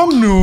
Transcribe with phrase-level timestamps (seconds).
[0.00, 0.36] Kom nu,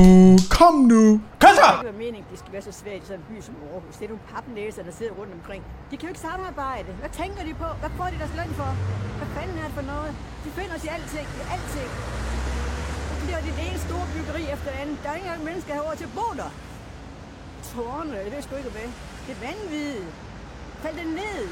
[0.59, 1.03] kom nu.
[1.43, 1.69] Kom så!
[1.85, 3.95] Det er meningen, det skal være så svært i sådan en by som Aarhus.
[3.99, 5.61] Det er nogle papnæser, der sidder rundt omkring.
[5.89, 6.89] De kan jo ikke samarbejde.
[7.03, 7.67] Hvad tænker de på?
[7.81, 8.71] Hvad får de deres løn for?
[9.19, 10.11] Hvad fanden er det for noget?
[10.43, 11.27] De finder sig i alting.
[11.39, 11.91] I alting.
[13.09, 14.95] Det bliver det ene store byggeri efter det andet.
[15.03, 16.51] Der er ikke engang mennesker, herovre til at bo der.
[17.69, 18.89] Tårne, det ved sgu ikke hvad.
[19.25, 20.11] Det er vanvittigt.
[20.83, 21.43] Fald det ned.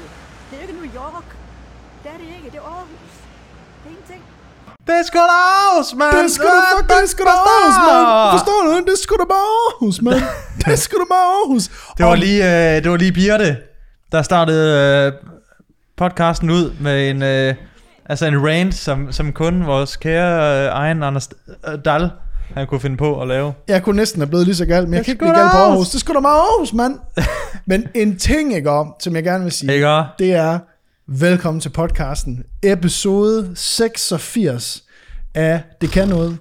[0.46, 1.28] Det er jo ikke New York.
[2.02, 2.48] Det er det ikke.
[2.52, 3.14] Det er Aarhus.
[3.80, 4.22] Det er ingenting.
[4.86, 6.12] Det er sgu da Aarhus, mand!
[6.16, 8.06] Det er sgu da fuck, det sgu da Aarhus, mand.
[8.34, 8.70] Forstår du?
[8.86, 10.22] Det er sgu da bare Aarhus, mand.
[10.66, 11.68] Det sgu da bare Aarhus.
[11.98, 13.56] Det var lige, øh, det var lige Birte,
[14.12, 14.66] der startede
[15.06, 15.12] øh,
[15.96, 17.54] podcasten ud med en, øh,
[18.06, 21.28] altså en rant, som, som kun vores kære øh, egen Anders
[21.68, 22.10] øh, Dahl,
[22.54, 23.52] han kunne finde på at lave.
[23.68, 25.50] Jeg kunne næsten have blevet lige så galt, men jeg Det kan ikke blive galt
[25.50, 25.88] på Aarhus.
[25.90, 26.98] Det sgu da bare Aarhus, mand.
[27.70, 30.58] men en ting, ikke om, som jeg gerne vil sige, Ikke det er,
[31.08, 34.82] velkommen til podcasten, episode 86
[35.34, 36.38] af Det Kan Noget.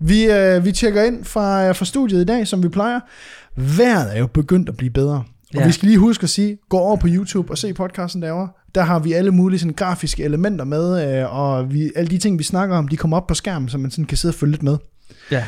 [0.00, 3.00] Vi, øh, vi tjekker ind fra, fra studiet i dag, som vi plejer.
[3.56, 5.14] Vejret er jo begyndt at blive bedre.
[5.16, 5.66] Og Ja.
[5.66, 8.48] vi skal lige huske at sige, gå over på YouTube og se podcasten derovre.
[8.74, 12.38] Der har vi alle mulige sådan, grafiske elementer med, øh, og vi, alle de ting,
[12.38, 14.50] vi snakker om, de kommer op på skærmen, så man sådan kan sidde og følge
[14.52, 14.76] lidt med.
[15.30, 15.44] Ja,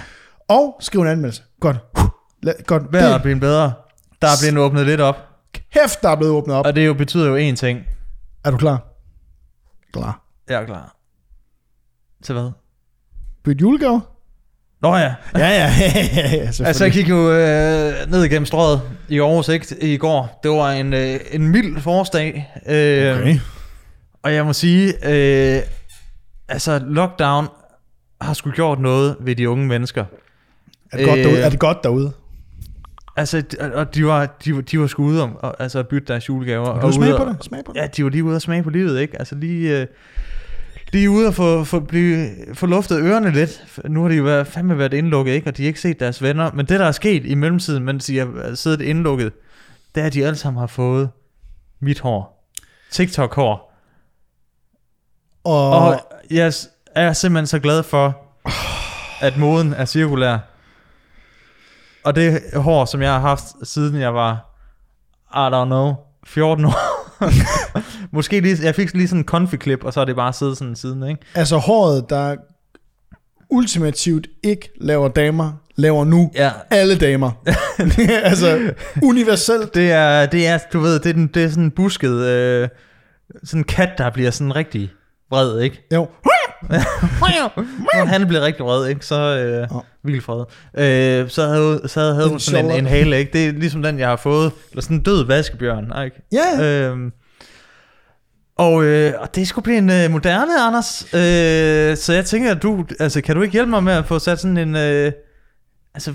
[0.48, 1.42] Og skriv en anmeldelse.
[1.60, 1.76] Godt.
[2.46, 2.82] La- Godt.
[2.92, 3.72] vejret er blevet bedre.
[4.22, 5.16] Der er blevet åbnet lidt op,
[5.72, 6.66] kæft, der er blevet åbnet op.
[6.66, 7.78] og det jo betyder jo én ting.
[8.44, 8.84] Er du klar?
[9.92, 10.22] Klar.
[10.48, 10.96] Jeg er klar.
[12.24, 12.50] Til hvad?
[13.44, 14.02] Byt julegave?
[14.82, 15.48] Nå ja, Ja, ja,
[15.80, 19.96] ja, ja, ja Altså, jeg gik jo øh, ned igennem strøget i Aarhus ikke, i
[19.96, 20.40] går.
[20.42, 22.50] Det var en, øh, en mild forårsdag.
[22.66, 23.38] Øh, Okay.
[24.22, 25.62] Og jeg må sige, øh,
[26.48, 27.48] altså lockdown
[28.20, 30.04] har sgu gjort noget ved de unge mennesker.
[30.92, 31.40] Er det, godt Øh, derude?
[31.42, 32.12] er det godt derude?
[33.18, 33.42] Altså,
[33.74, 36.28] og de var, de, var- de var sgu ude om og, altså, at bytte deres
[36.28, 36.66] julegaver.
[36.68, 37.44] Og du smage på og- det?
[37.44, 37.80] Smag på det?
[37.80, 39.18] Ja, de var lige ude og smage på livet, ikke?
[39.18, 39.86] Altså lige, øh,
[40.92, 43.64] lige ude og få, få, blive, få luftet ørerne lidt.
[43.88, 45.46] Nu har de jo været, fandme været indlukket, ikke?
[45.50, 46.50] Og de har ikke set deres venner.
[46.54, 49.32] Men det, der er sket i mellemtiden, mens de har siddet indlukket,
[49.94, 51.10] det er, at de alle sammen har fået
[51.80, 52.50] mit hår.
[52.90, 53.74] TikTok-hår.
[55.44, 56.00] Og, Og
[56.30, 56.52] jeg
[56.94, 58.16] er simpelthen så glad for,
[59.20, 60.38] at moden er cirkulær.
[62.04, 64.32] Og det hår, som jeg har haft, siden jeg var,
[65.34, 65.94] I don't know,
[66.26, 66.72] 14 år.
[68.16, 70.76] Måske lige, jeg fik lige sådan en konfiklip, og så er det bare siddet sådan
[70.76, 71.22] siden, ikke?
[71.34, 72.36] altså håret, der
[73.50, 76.50] ultimativt ikke laver damer, laver nu Ja.
[76.70, 77.30] alle damer.
[78.30, 78.72] altså
[79.02, 79.74] universelt.
[79.74, 82.68] Det er, det er, du ved, det er, den, det er sådan en busket, øh,
[83.44, 84.90] sådan en kat, der bliver sådan rigtig
[85.30, 85.86] vred, ikke?
[85.94, 86.08] Jo.
[86.62, 89.06] Når han bliver rigtig vred, ikke?
[89.06, 89.66] Så øh, Ja.
[90.04, 90.44] vildt fred.
[91.22, 93.32] Øh, så havde, så havde hun En sådan en, en hale, ikke?
[93.32, 94.52] Det er ligesom den, jeg har fået.
[94.70, 96.22] Eller sådan en død vaskebjørn, ikke?
[96.32, 97.12] Ja, Øhm,
[98.56, 101.02] og, øh, og det skulle blive en øh, moderne, Anders.
[101.14, 104.18] Øh, så jeg tænker, at du, altså, kan du ikke hjælpe mig med at få
[104.18, 104.76] sat sådan en...
[104.76, 105.12] Øh,
[105.94, 106.14] altså,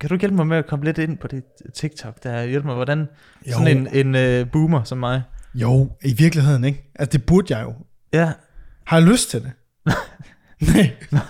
[0.00, 1.42] kan du ikke hjælpe mig med at komme lidt ind på det
[1.74, 3.08] TikTok, der hjælper mig, hvordan
[3.46, 3.52] Jo.
[3.52, 5.22] sådan en, en øh, boomer som mig...
[5.54, 6.90] jo, i virkeligheden ikke.
[6.98, 7.74] Altså det burde jeg jo.
[8.12, 8.32] Ja,
[8.86, 9.50] Har jeg lyst til det?
[11.12, 11.22] Nej.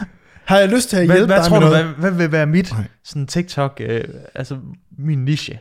[0.45, 1.85] Har jeg lyst til at hvad, hjælpe hvad dig tror med du, noget?
[1.87, 2.85] hvad, hvad vil være mit Nej.
[3.05, 4.05] sådan TikTok, øh,
[4.35, 4.57] altså
[4.99, 5.59] min niche?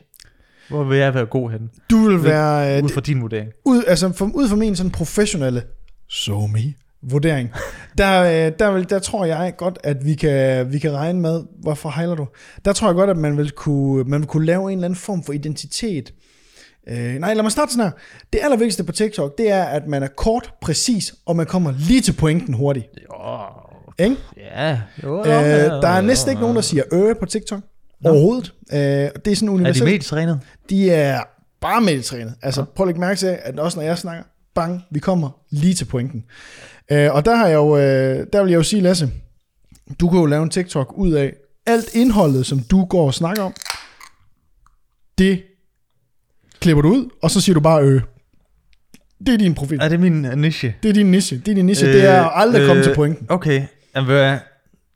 [0.69, 1.69] Hvor vil jeg være god hen?
[1.89, 2.77] Du vil være...
[2.77, 3.49] øh, Ud fra din vurdering.
[3.65, 5.63] ud, altså for, ud fra min sådan professionelle
[6.09, 7.49] so me vurdering,
[7.97, 11.43] der, øh, der, vil, der tror jeg godt, at vi kan, vi kan regne med,
[11.61, 12.27] hvorfor hejler du?
[12.65, 14.99] Der tror jeg godt, at man vil kunne, man vil kunne lave en eller anden
[14.99, 16.13] form for identitet.
[16.89, 17.91] Øh, nej, lad mig starte sådan her.
[18.33, 22.01] Det allervigtigste på TikTok, det er, at man er kort, præcis, og man kommer lige
[22.01, 22.85] til pointen hurtigt.
[23.03, 23.15] Jo,
[24.05, 24.15] Ikke?
[24.37, 24.81] ja.
[25.03, 27.59] Jo, Øh, der er næsten ikke nogen, der siger øh på TikTok.
[28.05, 28.53] Overhovedet.
[28.73, 29.83] Øh, det er sådan Er de universelt.
[29.83, 30.39] medietrænet?
[30.69, 31.21] De er
[31.61, 32.33] bare meditrænet.
[32.41, 34.23] Altså prøv at lægge mærke til, at også når jeg snakker,
[34.55, 36.23] bang, vi kommer lige til pointen.
[36.91, 39.09] Øh, og der har jeg jo, øh, der vil jeg jo sige, Lasse,
[39.99, 41.33] du kan jo lave en TikTok ud af
[41.65, 43.53] alt indholdet, som du går og snakker om.
[45.17, 45.41] Det
[46.61, 48.01] klipper du ud, og så siger du bare øh.
[49.25, 49.79] Det er din profil.
[49.81, 50.75] Er det min øh, niche?
[50.83, 51.37] Det er din niche.
[51.45, 51.87] Det er din niche.
[51.93, 53.25] Det er at aldrig komme til pointen.
[53.29, 53.63] Okay,
[53.95, 54.37] Jamen, hvad?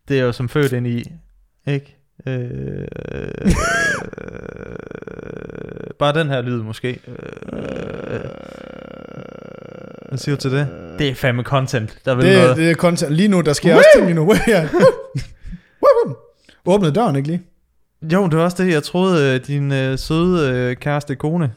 [0.08, 1.03] det er jo som født ind i,
[1.68, 1.96] ikke?
[2.28, 3.52] Øh, øh,
[6.00, 7.00] bare den her lyd måske.
[7.08, 7.16] Øh,
[10.09, 10.68] hvad siger du til det?
[11.00, 12.50] Det er fandme content, der vil Det, noget.
[12.52, 13.11] er- det er content.
[13.14, 14.34] Lige nu, der sker også ting lige nu.
[14.47, 14.70] Ja.
[16.66, 17.41] Åbnede døren, ikke lige?
[18.13, 21.53] Jo, det var også det, jeg troede, øh, din øh, søde øh, kæreste kone,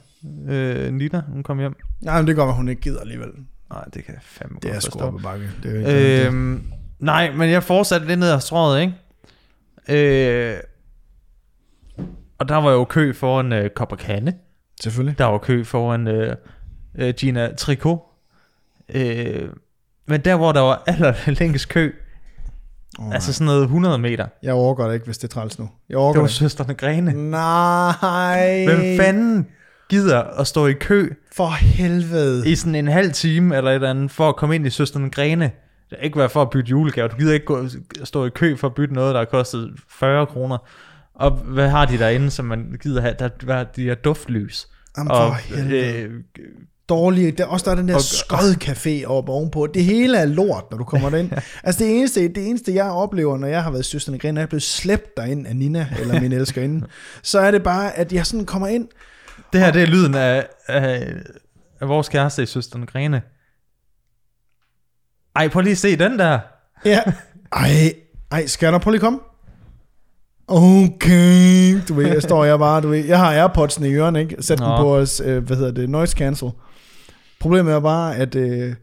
[0.48, 1.76] øh, Nina, hun kom hjem.
[2.00, 3.28] Nej, men det går, at hun ikke gider alligevel.
[3.70, 5.06] Nej, det kan jeg fandme Det er godt sgu forstå.
[5.06, 5.50] op ad bakke.
[5.62, 6.62] Det er ikke øh, Øhm,
[6.98, 8.94] nej, men jeg fortsatte lidt ned ad strøget, ikke?
[9.88, 10.56] Øh,
[12.38, 14.32] og der var jo kø foran øh, Copacabana.
[14.82, 15.18] Selvfølgelig.
[15.18, 16.36] Der var kø foran øh,
[16.98, 17.98] øh, Gina Tricot.
[18.94, 19.48] Øh,
[20.06, 21.94] men der, hvor der var aller længst kø,
[22.98, 24.26] Oh, Altså sådan noget 100 meter.
[24.42, 25.64] Jeg overgår det ikke, hvis det er træls nu.
[25.88, 26.34] Jeg Det overgår var det.
[26.36, 27.30] søsterne Grene.
[27.30, 28.64] Nej.
[28.64, 29.46] Hvem fanden
[29.90, 32.48] gider at stå i kø For helvede.
[32.50, 35.10] i sådan en halv time eller et eller andet, for at komme ind i søsterne
[35.10, 35.50] Grene?
[35.90, 37.08] Det er ikke være for at bytte julegave.
[37.08, 37.66] Du gider ikke gå,
[38.04, 40.58] stå i kø for at bytte noget, der har kostet 40 kroner.
[41.14, 43.14] Og hvad har de derinde, som man gider have?
[43.18, 44.68] Der, hvad, de har duftlys.
[44.98, 45.32] Jamen, og,
[45.70, 46.10] øh,
[46.88, 47.32] dårlige.
[47.32, 49.66] Der, også der er den der Og- skodcafé oppe ovenpå.
[49.66, 51.30] Det hele er lort, når du kommer derind.
[51.64, 54.40] altså det eneste, det eneste, jeg oplever, når jeg har været i Søsterne Gren, når
[54.40, 56.86] jeg er blevet slæbt derind af Nina, eller min elskerinde,
[57.22, 58.88] så er det bare, at jeg sådan kommer ind.
[59.52, 61.12] det her, det er lyden af, af,
[61.80, 63.22] af vores kæreste i søsterne Grene.
[65.36, 66.38] Ej, prøv lige at se den der.
[66.84, 67.00] Ja.
[67.52, 67.92] Ej,
[68.30, 69.18] ej, skal der prøve lige komme?
[70.50, 74.36] Okay, du ved, jeg står jeg bare, du ved, jeg har Airpods'en i ørerne, ikke?
[74.40, 74.76] Sæt den Nå.
[74.76, 76.48] på, øh, hvad hedder det, noise cancel.
[77.40, 78.74] Problemet er bare, at øh,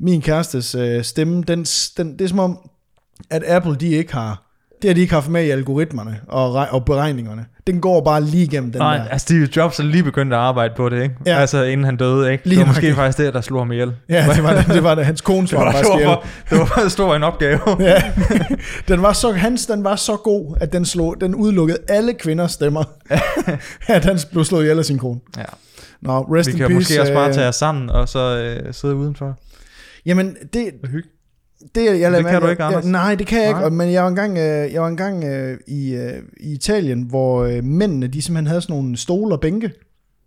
[0.00, 1.64] min kærestes øh, stemme, den,
[1.96, 2.58] den, det er som om,
[3.30, 4.42] at Apple, de ikke har,
[4.82, 7.44] det har de ikke haft med i algoritmerne og, og beregningerne.
[7.66, 9.04] Den går bare lige igennem den Nej, der.
[9.04, 11.14] altså Steve Jobs er lige begyndt at arbejde på det, ikke?
[11.26, 11.38] Ja.
[11.38, 12.48] Altså inden han døde, ikke?
[12.48, 13.92] Lige det var måske faktisk det, der slog ham ihjel.
[14.08, 15.06] Ja, det var det, det, var det.
[15.06, 15.82] hans kone Det slår var, bare
[16.50, 17.60] det, var, for stor en opgave.
[17.80, 18.02] Ja,
[18.88, 22.52] den var så, hans den var så god, at den, slog, den udelukkede alle kvinders
[22.52, 22.84] stemmer.
[23.86, 25.20] at han blev slået ihjel af sin kone.
[25.36, 25.42] Ja.
[26.00, 26.74] Nå, rest Vi in kan peace.
[26.74, 29.38] måske også bare øh, tage os sammen og så øh, sidde udenfor.
[30.06, 31.08] Jamen, det, Hygge.
[31.74, 32.84] det, jeg lader Det kan mærke- du ikke, jeg, Anders.
[32.84, 33.58] nej, det kan jeg ikke.
[33.60, 33.64] Nej.
[33.66, 37.44] og- Men jeg var engang, øh, jeg var engang øh, i, øh, i Italien, hvor
[37.44, 39.70] øh, mændene, de simpelthen havde sådan nogle stole og bænke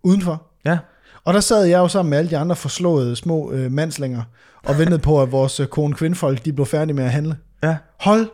[0.04, 0.44] udenfor.
[0.66, 0.78] Ja.
[1.24, 4.22] Og der sad jeg jo sammen med alle de andre forslåede små øh, mandslænger,
[4.64, 7.36] og ventede på, at vores øh, kone kvindfolk, de blev færdige med at handle.
[7.64, 7.76] Ja.
[8.00, 8.28] Hold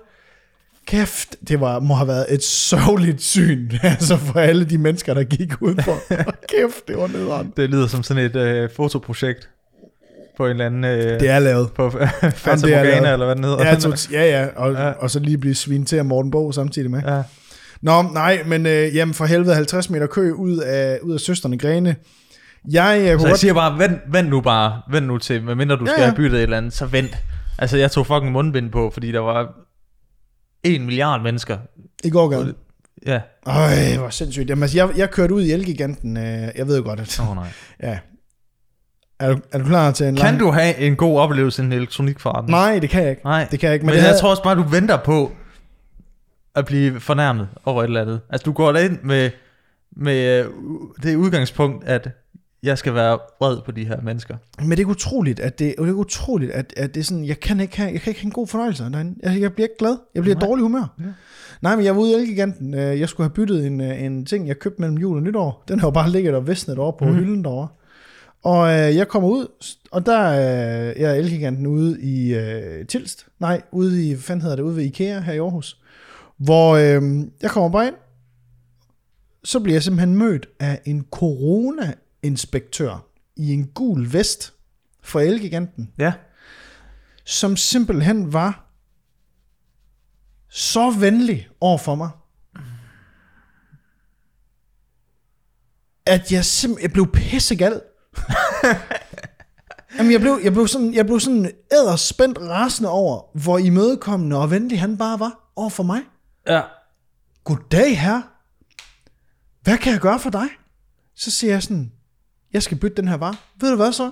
[0.87, 5.23] kæft, det var, må have været et sørgeligt syn, altså for alle de mennesker, der
[5.23, 5.91] gik udenfor.
[6.23, 7.53] Hold kæft, det var nederen.
[7.57, 9.49] Det lyder som sådan et øh, fotoprojekt
[10.37, 10.83] på en eller anden...
[10.83, 11.71] Øh, Det er lavet.
[11.73, 12.61] på lavet.
[12.61, 14.07] Morgana, eller hvad den hedder.
[14.11, 14.89] Ja, ja, ja, og, ja.
[14.91, 17.01] Og så lige blive svin til af Morten Bog samtidig med.
[17.07, 17.21] ja.
[17.81, 21.57] Nå, nej, men øh, jamen for helvede 50 meter kø ud af, ud af søsterne
[21.57, 21.95] Grene.
[22.71, 23.39] Jeg, jeg Så kunne jeg godt...
[23.39, 26.05] siger bare, vent, vent nu bare, vent nu til, medmindre du Ja, skal ja.
[26.07, 27.17] have byttet et eller andet, så vent.
[27.59, 29.47] Altså, jeg tog fucking mundbind på, fordi der var
[30.63, 31.57] en milliard mennesker.
[32.03, 32.53] I går gad.
[33.05, 33.21] Ja.
[33.45, 34.49] Øj, hvor sindssygt.
[34.49, 36.17] Jamen, altså, jeg, jeg kørte ud i Elgiganten.
[36.17, 36.23] Øh,
[36.55, 37.19] jeg ved godt, at...
[37.19, 37.47] Åh oh, nej.
[37.83, 37.99] Ja.
[39.19, 40.39] Er du, er du klar til en Kan lang...
[40.39, 42.51] du have en god oplevelse i en elektronikforretning?
[42.51, 43.21] Nej, det kan jeg ikke.
[43.25, 43.47] Nej.
[43.51, 43.85] Det kan jeg ikke.
[43.85, 45.31] Men, Men, jeg havde- tror også bare, du venter på
[46.55, 48.21] at blive fornærmet over et eller andet.
[48.29, 49.29] Altså, du går ind med,
[49.95, 50.45] med øh,
[51.03, 52.09] det udgangspunkt, at
[52.63, 54.37] jeg skal være vred på de her mennesker.
[54.61, 57.39] Men det er utroligt, at det, det er utroligt, at, at det er sådan, jeg
[57.39, 59.15] kan ikke have, jeg kan ikke have en god fornøjelse derinde.
[59.23, 59.97] Jeg, jeg bliver ikke glad.
[60.15, 60.47] Jeg bliver Nej.
[60.47, 60.95] dårlig humør.
[60.99, 61.03] Ja.
[61.61, 62.73] Nej, men jeg var ude i Elgiganten.
[62.73, 65.63] Øh, Jeg skulle have byttet en, øh, en ting, jeg købte mellem jul og nytår.
[65.67, 67.13] Den har jo bare ligget og visnet over på mm.
[67.15, 67.67] Hylden derovre.
[68.43, 69.47] Og øh, jeg kommer ud,
[69.91, 73.25] og der øh, jeg er Elgiganten ude i øh, Tilst.
[73.39, 75.81] Nej, ude i, hvad fanden hedder det, ude ved Ikea her i Aarhus.
[76.37, 77.95] Hvor øh, jeg kommer bare ind,
[79.43, 81.05] så bliver jeg simpelthen mødt af en
[82.21, 83.05] corona-inspektør
[83.35, 84.53] i en gul vest
[85.03, 86.13] fra Elgiganten, Ja.
[87.25, 88.63] som simpelthen var
[90.49, 92.09] så venlig over for mig,
[96.05, 97.81] at jeg simpelthen jeg blev pissegal.
[99.97, 104.51] Jamen, jeg blev, jeg blev sådan, jeg blev sådan æderspændt rasende over, hvor imødekommende og
[104.51, 106.01] venlig han bare var over for mig.
[106.47, 106.61] Ja.
[107.43, 108.21] Goddag, her.
[109.61, 110.47] Hvad kan jeg gøre for dig?
[111.15, 111.91] Så siger jeg sådan,
[112.53, 113.35] jeg skal bytte den her vare.
[113.59, 114.11] Ved du hvad så?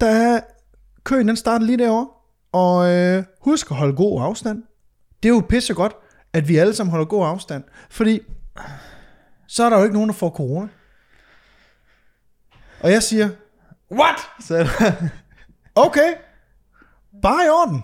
[0.00, 0.40] Der er
[1.04, 2.08] køen, den starter lige derovre.
[2.52, 4.62] Og øh, husk at holde god afstand.
[5.22, 5.96] Det er jo pisse godt,
[6.32, 7.64] at vi alle sammen holder god afstand.
[7.90, 8.20] Fordi
[9.46, 10.68] så er der jo ikke nogen, der får corona.
[12.80, 13.28] Og jeg siger,
[13.90, 14.16] What?
[14.40, 14.68] Så,
[15.86, 16.14] okay,
[17.22, 17.82] bare i orden.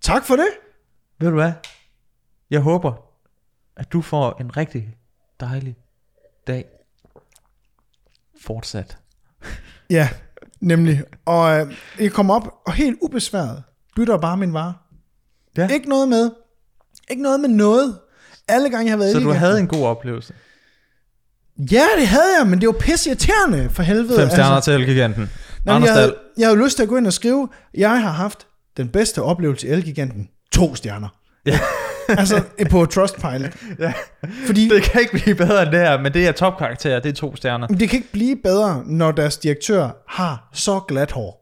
[0.00, 0.48] Tak for det.
[1.18, 1.52] ved du hvad?
[2.50, 2.92] Jeg håber,
[3.76, 4.96] at du får en rigtig
[5.40, 5.76] dejlig
[6.46, 6.64] dag.
[8.46, 8.96] Fortsat.
[9.90, 10.08] Ja,
[10.60, 11.02] nemlig.
[11.24, 13.62] Og øh, jeg kommer op, og helt ubesværet
[13.96, 14.74] bytter bare min vare.
[15.56, 15.68] Ja.
[15.68, 16.30] Ikke noget med.
[17.10, 17.98] Ikke noget med noget.
[18.48, 19.40] Alle gange, jeg har været Så du Elgiganten.
[19.40, 20.34] havde en god oplevelse.
[21.58, 24.18] Ja, det havde jeg, men det var pisse irriterende, for helvede.
[24.20, 25.30] Fem stjerner altså, til Elgiganten.
[25.66, 28.46] Anders jeg, havde, jeg havde lyst til at gå ind og skrive, jeg har haft
[28.76, 30.28] den bedste oplevelse i Elgiganten.
[30.52, 31.08] To stjerner.
[31.46, 31.60] Ja.
[32.18, 33.50] altså på Trustpilot.
[33.78, 33.92] Ja.
[34.46, 37.12] Fordi Det kan ikke blive bedre end det her, men det er topkarakter, det er
[37.14, 37.66] to stjerner.
[37.66, 41.38] det kan ikke blive bedre, når deres direktør har så glat hår.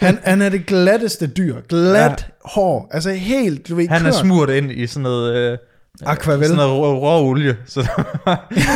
[0.00, 1.60] Han, han er det glatteste dyr.
[1.68, 2.14] Glat ja.
[2.44, 2.88] hår.
[2.90, 4.14] Altså helt, du ved, Han er kørt.
[4.14, 5.34] smurt ind i sådan noget...
[5.52, 5.58] Øh,
[6.06, 6.44] Aquavel.
[6.46, 7.80] Sådan noget rå, rå olie, så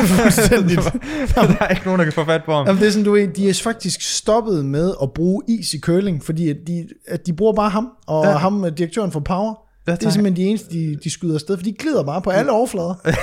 [0.06, 0.80] Fuldstændigt.
[1.34, 2.66] der er ikke nogen, der kan få fat på ham.
[2.66, 5.80] Jamen, det er sådan, du ved, de er faktisk stoppet med at bruge is i
[5.80, 8.30] curling, fordi at de, at de bruger bare ham, og ja.
[8.30, 8.36] Ja.
[8.36, 9.54] ham, direktøren for Power,
[9.86, 12.52] Det er simpelthen de eneste, de, de skyder afsted, for de glider bare på alle
[12.52, 12.94] overflader.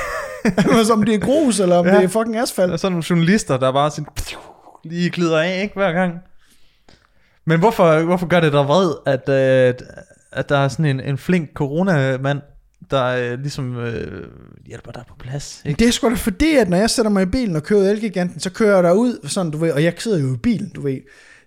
[0.77, 1.91] Altså, om det er grus, eller om ja.
[1.91, 1.97] Ja.
[1.97, 2.79] det er fucking Der er asfalt.
[2.79, 4.05] sådan nogle journalister, der bare sådan,
[4.83, 6.13] lige glider af, ikke, hver gang.
[7.45, 9.73] Men hvorfor, hvorfor gør det dig vred, at, øh,
[10.31, 12.41] at der er sådan en, en flink coronamand,
[12.91, 14.23] der øh, ligesom øh,
[14.65, 15.79] hjælper dig på plads, ikke?
[15.79, 18.39] Det er sgu da fordi, at når jeg sætter mig i bilen og kører Elgiganten,
[18.39, 20.97] så kører jeg derud, sådan, du ved, og jeg sidder jo i bilen, du ved.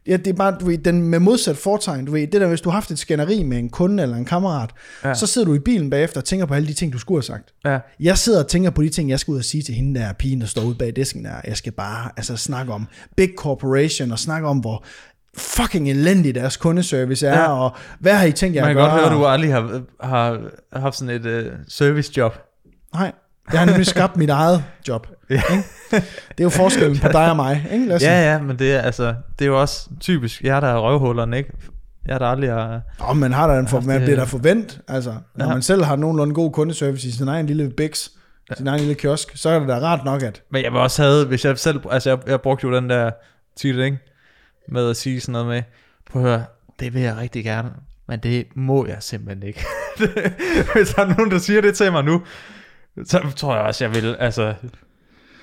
[0.06, 2.60] Ja, det er bare, du ved, den med modsat fortegn, du ved, det der, hvis
[2.60, 4.70] du har haft et skænderi med en kunde eller en kammerat,
[5.04, 5.14] ja.
[5.14, 7.22] Så sidder du i bilen bagefter og tænker på alle de ting, du skulle have
[7.22, 7.54] sagt.
[7.64, 7.78] Ja.
[8.00, 10.12] Jeg sidder og tænker på de ting, jeg skal ud og sige til hende der
[10.12, 11.34] pigen, der står ude bag disken der.
[11.46, 12.86] Jeg skal bare altså, snakke om
[13.16, 14.84] big corporation og snakke om, hvor
[15.36, 17.64] fucking elendig deres kundeservice er, ja.
[17.64, 18.90] Og hvad har I tænkt jer Man at kan gøre?
[18.90, 20.40] godt høre, at du aldrig har, har
[20.72, 22.38] haft sådan et øh, servicejob.
[22.94, 23.12] Nej,
[23.52, 25.06] jeg har nemlig skabt mit eget job.
[25.30, 25.34] Ja.
[25.50, 25.62] Ikke?
[26.28, 28.08] Det er jo forskellen på dig og mig, ikke Lasse?
[28.08, 31.36] Ja, ja, men det er, altså, det er jo også typisk jer, der er røvhullerne,
[31.38, 31.52] ikke?
[32.08, 32.80] Jeg der aldrig har...
[33.08, 35.52] Nå, man har da en for, man det- bliver da forvent, altså, når Ja.
[35.52, 38.10] man selv har nogenlunde god kundeservice i sin egen lille biks,
[38.56, 41.02] sin egen lille kiosk, så er det da rart nok, at Men jeg vil også
[41.02, 41.80] have, hvis jeg selv...
[41.90, 43.10] Altså, jeg, jeg brugte jo den der
[43.56, 43.98] tit, ikke?
[44.68, 45.62] Med at sige sådan noget med,
[46.12, 46.44] prøv at høre,
[46.80, 47.70] det vil jeg rigtig gerne,
[48.08, 49.64] men det må jeg simpelthen ikke.
[50.74, 52.22] hvis der er nogen, der siger det til mig nu,
[53.04, 54.54] så tror jeg også, jeg vil, altså,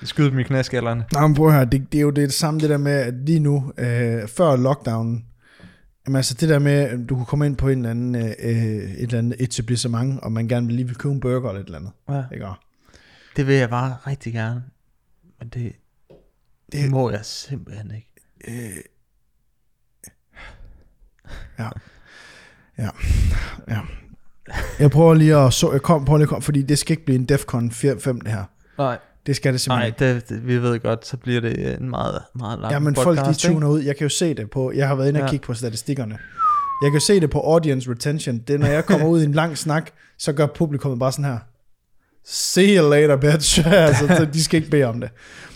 [0.02, 1.04] skyde dem i knæskallerne.
[1.12, 3.14] Nå, men prøv at høre, det, det er jo det samme det der med, at
[3.14, 5.24] lige nu, øh, før lockdownen,
[6.06, 8.22] jamen altså det der med, at du kunne komme ind på en eller anden, øh,
[8.24, 11.66] et eller andet etablissement, og man gerne vil lige vil købe en burger eller et
[11.66, 11.92] eller andet.
[12.08, 12.34] Ja.
[12.34, 12.46] Ikke?
[13.36, 14.62] Det vil jeg bare rigtig gerne,
[15.38, 15.72] men det,
[16.72, 18.10] det Det- må jeg simpelthen ikke.
[21.58, 21.68] Ja.
[22.78, 22.90] Ja.
[23.68, 23.80] ja.
[24.78, 27.04] Jeg prøver lige at så, jeg kom, prøver lige at komme, fordi det skal ikke
[27.04, 28.44] blive en Defcon 5 det her.
[28.78, 31.90] Nej, Det skal det simpelthen nej det, det, vi ved godt, så bliver det en
[31.90, 33.80] meget, meget lang Ja, men podcast, folk de tuner ud.
[33.82, 35.30] Jeg kan jo se det på, jeg har været inde og Ja.
[35.30, 36.18] kigge på statistikkerne.
[36.82, 38.38] Jeg kan jo se det på audience retention.
[38.38, 41.24] Det er, når jeg kommer ud i en lang snak, så gør publikummet bare sådan
[41.24, 41.38] her.
[42.26, 43.60] See you later, bitch.
[43.72, 45.10] altså, så de skal ikke bede om det.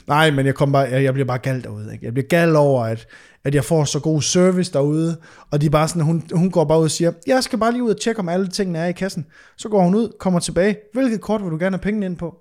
[0.09, 1.93] Nej, men jeg, kom bare, jeg, jeg bliver bare gal derude.
[1.93, 2.05] Ikke?
[2.05, 3.07] Jeg bliver gal over, at,
[3.45, 5.17] at jeg får så god service derude,
[5.51, 7.73] og de er bare sådan, hun, hun går bare ud og siger, jeg skal bare
[7.73, 9.27] lige ud og tjekke, om alle tingene er i kassen.
[9.57, 10.77] Så går hun ud, kommer tilbage.
[10.93, 12.35] Hvilket kort vil du gerne have pengene ind på?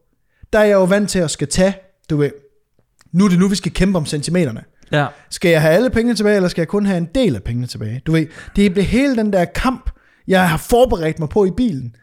[0.53, 1.75] Der er jeg jo vant til at skal tage,
[2.09, 2.31] du ved.
[3.11, 4.63] Nu er det nu, vi skal kæmpe om centimeterne.
[4.91, 7.43] Ja, Skal jeg have alle pengene tilbage, eller skal jeg kun have en del af
[7.43, 8.01] pengene tilbage?
[8.05, 9.89] Du ved, det bliver hele den der kamp,
[10.27, 11.95] jeg har forberedt mig på i bilen.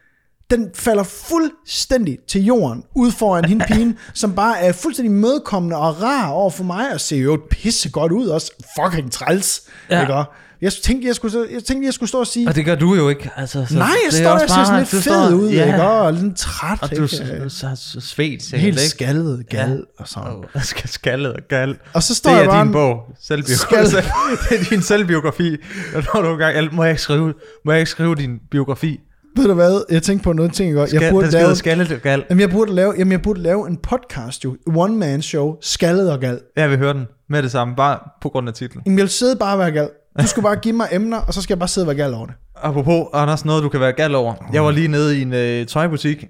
[0.50, 6.02] Den falder fuldstændig til jorden, ud foran hende pigen, som bare er fuldstændig mødekommende og
[6.02, 8.52] rar over for mig, og ser jo pisse godt ud også.
[8.80, 9.60] Fucking træls.
[9.90, 9.96] Ja.
[9.96, 10.00] Ja.
[10.02, 10.14] Ikke?
[10.60, 12.94] Jeg tænkte, jeg skulle, jeg tænkte, jeg skulle stå og sige, og det gør du
[12.94, 13.30] jo ikke.
[13.36, 15.66] Altså, så nej, jeg det er står og ser sådan lidt fed står- ud, ja,
[15.66, 15.82] ikke?
[15.82, 17.16] Og lidt træt, Og du ikke?
[17.16, 18.88] er så, så svedt, sikkert, Helt ikke?
[18.90, 20.32] skaldet, gal og sådan.
[20.54, 21.76] Oh, skal skaldet og gal.
[21.92, 22.64] Og så står Det jeg er bare...
[22.64, 23.00] din bog.
[23.22, 23.96] Selvbiografi.
[24.50, 25.56] Det er din selvbiografi.
[25.94, 27.34] Og når du engang, må jeg ikke skrive,
[27.64, 29.00] må jeg ikke skrive din biografi?
[29.36, 29.84] Ved du hvad?
[29.90, 30.88] Jeg tænkte på noget ting.
[30.88, 32.24] Skal, Jeg burde lave, skaldet og gal.
[32.30, 34.56] jamen, jeg burde lave, jamen, jeg burde lave en podcast jo.
[34.76, 35.56] One man show.
[35.60, 36.40] Skaldet og gal.
[36.56, 38.82] Jeg vil høre den med det samme, bare på grund af titlen.
[38.86, 39.88] Jamen, jeg vil sidde bare og være gal.
[40.20, 42.14] Du skal bare give mig emner, og så skal jeg bare sidde og være gal
[42.14, 42.34] over det.
[42.56, 44.34] Apropos, Anders, noget du kan være gal over.
[44.52, 46.24] Jeg var lige nede i en øh, tøjbutik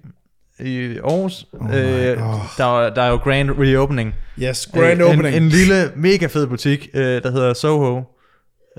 [0.61, 1.47] i Aarhus.
[1.61, 2.19] Oh my øh,
[2.59, 4.15] der, er- der er jo grand reopening.
[4.43, 5.37] Yes, grand Øh, opening.
[5.37, 8.03] En, en lille, mega fed butik, øh, der hedder Soho.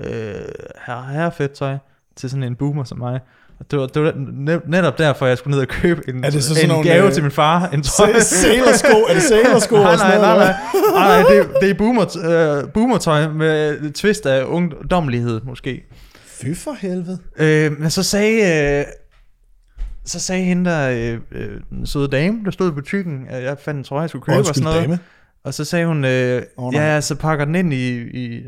[0.00, 0.04] Øh,
[0.86, 1.76] her, her er fedt tøj
[2.16, 3.20] til sådan en boomer som mig.
[3.70, 6.44] Det var, det var net- netop derfor, jeg skulle ned og købe en, Er det
[6.44, 7.68] så sådan en gave øh, til min far.
[7.68, 8.20] En trøje.
[8.20, 12.16] Sailorsko, er det sailorsko nej, nej, nej, nej, eller nej, det, det er boomer,
[12.64, 15.84] øh, boomertøj med twist af ungdommelighed måske.
[16.26, 17.18] Fy for helvede.
[17.38, 18.84] Øh, men så sagde, øh,
[20.04, 23.56] så sagde hende der, øh, øh, den søde dame, der stod i butikken, at jeg
[23.64, 24.82] fandt en trøje, jeg skulle købe og sådan noget.
[24.82, 24.98] dame.
[25.44, 26.82] Og så sagde hun, øh, oh, nej.
[26.82, 28.42] ja, så pakker den ind i, i,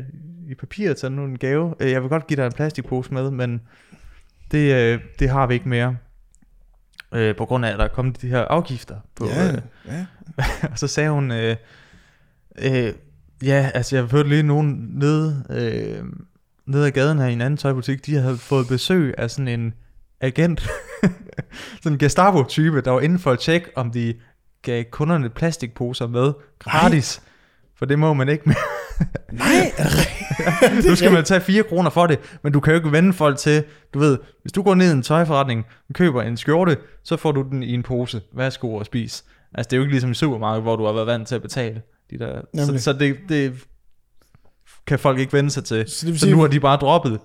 [0.50, 1.75] i papir til nu en gave.
[1.81, 3.61] Øh, Jeg vil godt give dig en plastikpose med, men
[4.50, 5.97] det, øh, det har vi ikke mere.
[7.14, 8.97] Øh, på grund af, at der er kommet de her afgifter.
[9.14, 10.07] På, Ja, øh, ja.
[10.73, 11.57] og så sagde hun, øh,
[12.59, 12.93] øh,
[13.43, 16.05] ja, altså jeg hørte lige nogen nede, øh,
[16.67, 19.75] nede ad gaden her i en anden tøjbutik, de havde fået besøg af sådan en
[20.21, 20.61] agent,
[21.83, 24.14] sådan en Gestapo-type, der var inde for at tjekke, om de
[24.62, 27.23] gav kunderne plastikposer med gratis.
[27.76, 28.57] For det må man ikke mere.
[29.33, 29.73] Nej,
[30.88, 33.38] nu skal man tage 4 kroner for det, men du kan jo ikke vende folk
[33.38, 33.64] til,
[33.95, 37.33] du ved, hvis du går ned i en tøjforretning og køber en skjorte, så får
[37.33, 38.21] du den i en pose.
[38.33, 39.25] Værsgo og spis.
[39.55, 41.43] Altså det er jo ikke ligesom i supermarkedet, hvor du har været vant til at
[41.43, 41.83] betale.
[42.11, 42.83] De der, så, Nemlig.
[42.83, 43.52] så det, det
[44.87, 45.85] kan folk ikke vende sig til.
[45.88, 47.21] Så Så, det så nu har de bare droppet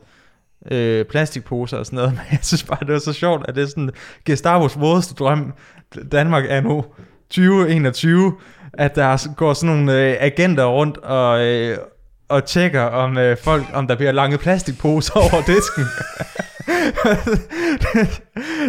[0.71, 2.11] øh, plastikposer og sådan noget.
[2.17, 3.89] Men jeg synes bare, det var så sjovt, at det er sådan
[4.25, 5.53] Gestapos vådeste drøm.
[6.11, 6.85] Danmark er nu
[7.29, 8.33] 2021,
[8.73, 11.77] at der går sådan nogle øh, agenter rundt og, øh,
[12.29, 15.83] og tjekker, om øh, folk, om der bliver lange plastikposer over disken.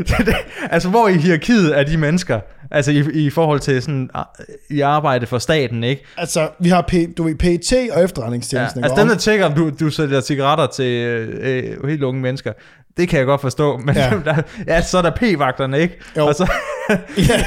[0.08, 0.34] det, det,
[0.70, 2.40] altså, hvor i hierarkiet er de mennesker?
[2.70, 4.25] Altså, i, i forhold til sådan, ah,
[4.70, 6.04] i arbejde for staten, ikke?
[6.16, 8.84] Altså, vi har P, du ved, PET og Ja, efterretningstjenesten.
[8.84, 12.52] altså, dem, der tjekker, om du, du sælger cigaretter til øh, øh, helt unge mennesker,
[12.96, 13.76] det kan jeg godt forstå.
[13.76, 14.12] Men Ja.
[14.24, 15.98] der, ja så er der p-vagterne, ikke?
[16.16, 16.26] Jo.
[16.26, 16.52] Og så,
[17.28, 17.44] ja,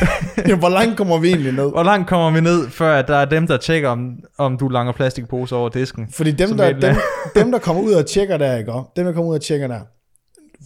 [0.47, 1.69] ja, hvor langt kommer vi egentlig ned?
[1.69, 4.67] hvor langt kommer vi ned, før at der er dem, der tjekker, om, om du
[4.67, 6.07] langer plastikposer over disken?
[6.13, 6.95] Fordi dem, der, dem,
[7.35, 8.71] dem, der kommer ud og tjekker der, ikke?
[8.95, 9.79] Dem, der kommer ud og tjekker der.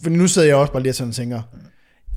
[0.02, 1.42] For nu sidder jeg også bare lige og sådan og tænker,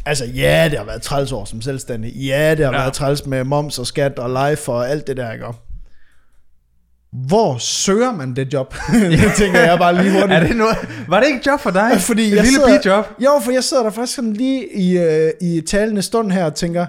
[0.06, 2.14] altså ja, det har været træls år som selvstændig.
[2.14, 2.74] Ja, det har.
[2.74, 2.80] Ja.
[2.80, 5.46] været træls med moms og skat og life og alt det der, ikke?
[7.28, 8.76] Hvor søger man det job?
[9.12, 10.32] det tænker jeg bare lige hurtigt.
[10.42, 10.78] Er det noget?
[11.08, 11.92] Var det ikke job for dig?
[12.02, 13.06] Fordi et jeg lille sidder, bijob?
[13.20, 16.56] Jo, for jeg sidder der faktisk sådan lige i, øh, i talende stund her og
[16.56, 16.86] tænker,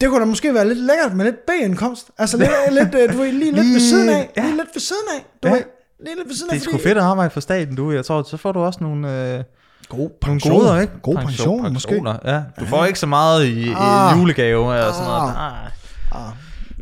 [0.00, 2.06] det kunne da måske være lidt lækkert med lidt B-indkomst.
[2.18, 4.30] Altså lidt, lidt, øh, du ved, lige lidt ved siden af.
[4.36, 4.42] Ja.
[4.42, 5.24] Lige lidt ved siden af.
[5.42, 5.54] Du Ja.
[5.54, 5.62] ved,
[6.04, 6.54] lige lidt ved siden af.
[6.54, 7.92] Det er sgu fordi- fedt at arbejde for staten, du.
[7.92, 9.42] Jeg tror, så får du også nogle, øh,
[9.88, 10.92] God nogle pension, goder, ikke?
[11.02, 11.88] God pension, måske.
[11.88, 14.16] pensioner, Ja, du får ikke så meget i, Ah.
[14.16, 15.32] i julegave og sådan noget.
[15.36, 15.66] Ah.
[16.28, 16.32] Ah.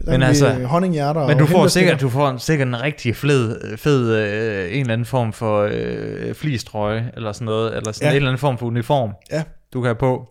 [0.06, 4.16] Men altså- altså, honninghjerter Men du får sikkert, du får sikkert en rigtig fed, fed
[4.16, 8.10] øh, en eller anden form for øh, flistrøje, eller sådan noget, eller sådan Ja.
[8.10, 9.44] en eller anden form for uniform, Ja.
[9.72, 10.28] du kan have på.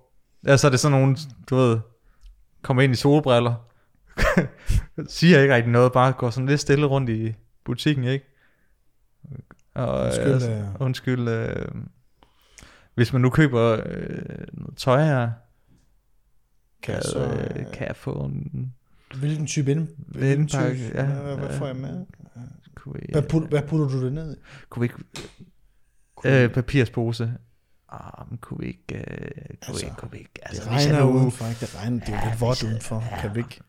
[0.48, 1.18] Ja, så er det sådan nogen,
[1.50, 1.80] du ved,
[2.62, 3.54] kommer ind i solbriller,
[5.08, 7.34] siger ikke rigtig noget, bare går sådan lidt stille rundt i
[7.66, 8.26] butikken, ikke?
[9.76, 10.64] Og, Undskyld, altså, øh.
[10.80, 11.66] undskyld øh,
[12.96, 14.20] hvis man nu køber øh,
[14.54, 15.30] noget tøj her,
[16.84, 18.74] Kan jeg så, så, øh, kan jeg få en...
[19.16, 19.88] Hvilken type ind?
[20.08, 21.06] hvilken Indpakke, type- ja.
[21.06, 22.06] Hvad, hvad får jeg med?
[22.76, 24.40] Kunne vi, Hvad, put, hvad putter du det ned i?
[24.70, 26.44] kunne vi ikke...
[26.44, 27.34] Øh, papirspose.
[27.90, 28.96] Ah, men kunne vi ikke...
[28.96, 30.32] Øh, kunne, Altså, vi ikke kunne vi ikke...
[30.42, 31.60] Altså, Det jeg regner nu- udenfor, ikke?
[31.60, 33.04] Det regner, det er jo Ja, lidt vådt jeg- udenfor.
[33.12, 33.60] ja, Kan vi ikke,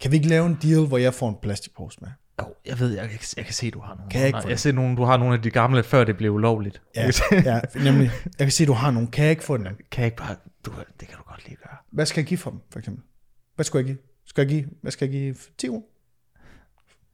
[0.00, 2.08] kan vi ikke lave en deal, hvor jeg får en plastikpose med?
[2.42, 4.10] Jo, jeg ved, jeg, kan- jeg kan se, du har nogle.
[4.10, 4.60] Kan jeg ikke få jeg det?
[4.60, 6.82] ser nogle, du har nogle af de gamle, før det blev ulovligt.
[6.96, 8.10] Ja, Jeg ja, nemlig.
[8.38, 9.08] Jeg kan se, du har nogle.
[9.10, 9.64] Kan jeg ikke få den?
[9.64, 10.36] kan jeg ikke bare...
[10.66, 11.76] Du, det kan du godt lige gøre.
[11.90, 13.04] Hvad skal jeg give for dem, for eksempel?
[13.54, 13.98] Hvad skal jeg give?
[14.34, 15.34] Skal jeg give, hvad skal jeg give?
[15.58, 15.80] 10 kroner?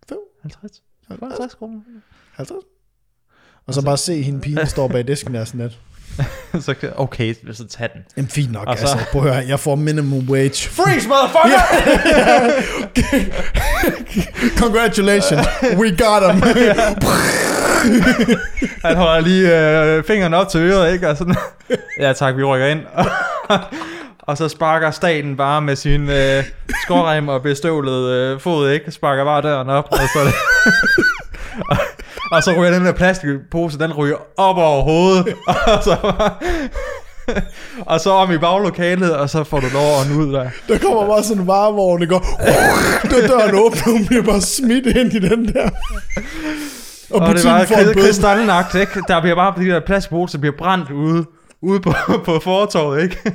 [0.08, 0.18] 5?
[0.42, 0.82] 50?
[1.08, 1.80] 50 kroner?
[2.36, 2.58] 50?
[3.66, 5.78] Og så bare se hende pigen, der står bag disken der sådan lidt.
[6.64, 8.02] så okay, så tag den.
[8.16, 9.06] Jamen fint nok, Og så- altså.
[9.12, 10.68] Prøv at høre, jeg får minimum wage.
[10.68, 11.60] Freeze, motherfucker!
[14.58, 16.42] Congratulations, we got him.
[18.84, 21.08] Han holder lige øh, fingeren op til øret, ikke?
[21.08, 21.34] Og sådan,
[22.00, 22.80] ja tak, vi rykker ind.
[24.30, 26.44] Og så sparker staten bare med sin øh,
[26.84, 28.90] skårrem og bestøvlet øh, fod, ikke?
[28.90, 30.18] Sparker bare døren op, og så...
[31.70, 31.76] og,
[32.32, 35.34] og så ryger den der plastikpose, den ryger op over hovedet,
[35.76, 35.96] og så...
[37.80, 40.50] og så om i baglokalet, og så får du lov at ud der.
[40.68, 42.40] Der kommer bare sådan en varevogn, det går,
[43.02, 45.70] der døren åbner, hun bliver bare smidt ind i den der.
[47.10, 47.94] Og, Og det var får en kri- bøde.
[47.94, 49.02] krystalnagt, ikke?
[49.08, 51.24] Der bliver bare de der plastikposer, bliver brændt ude,
[51.62, 51.92] ude på,
[52.24, 53.32] på fortorvet, ikke?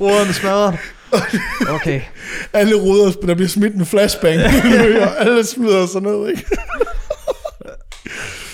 [0.00, 0.78] Ruderne smadret.
[1.70, 2.00] Okay.
[2.52, 4.40] Alle ruder, der bliver smidt med flashbang.
[5.02, 6.44] og alle smider sig ned, ikke?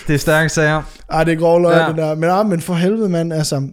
[0.07, 0.83] Det er stærke sager.
[1.11, 1.89] Ej, det er grov løg, Ja.
[1.89, 2.15] det der.
[2.15, 3.69] Men, ah, men for helvede, mand, altså.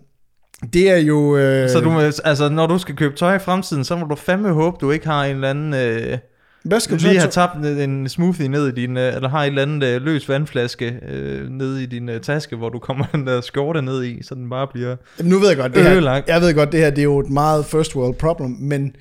[0.73, 1.37] Det er jo...
[1.37, 4.53] Øh, Så du, altså, når du skal købe tøj i fremtiden, så må du fandme
[4.53, 5.73] håbe, du ikke har en eller anden...
[5.73, 6.17] Øh,
[6.65, 8.97] hvad skal du lige har tabt en smoothie ned i din...
[8.97, 12.55] Øh, eller har en eller anden øh, løs vandflaske øh, ned i din øh, taske,
[12.55, 14.95] hvor du kommer den der skjorte ned i, så den bare bliver...
[15.19, 17.19] Jamen, nu ved jeg godt, det her, jeg ved godt, det her det er jo
[17.19, 18.95] et meget first world problem, men,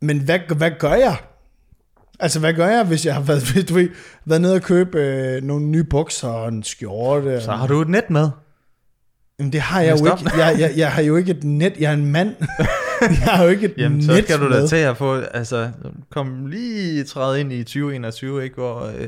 [0.00, 1.16] men hvad, hvad gør jeg?
[2.20, 3.88] Altså, hvad gør jeg, hvis jeg har været, du ved,
[4.24, 7.40] været nede og købe øh, nogle nye bukser og en skjorte?
[7.40, 8.28] Så har du et net med.
[9.38, 10.20] Jamen, det har jeg jo Stop.
[10.20, 10.36] ikke.
[10.36, 11.72] Jeg, jeg, jeg har jo ikke et net.
[11.78, 12.34] Jeg er en mand.
[13.24, 15.14] jeg har jo ikke et Jamen, så skal du da til at få...
[15.20, 15.70] Altså,
[16.10, 18.54] kom lige træde ind i 2021, ikke?
[18.54, 19.06] Hvor, øh,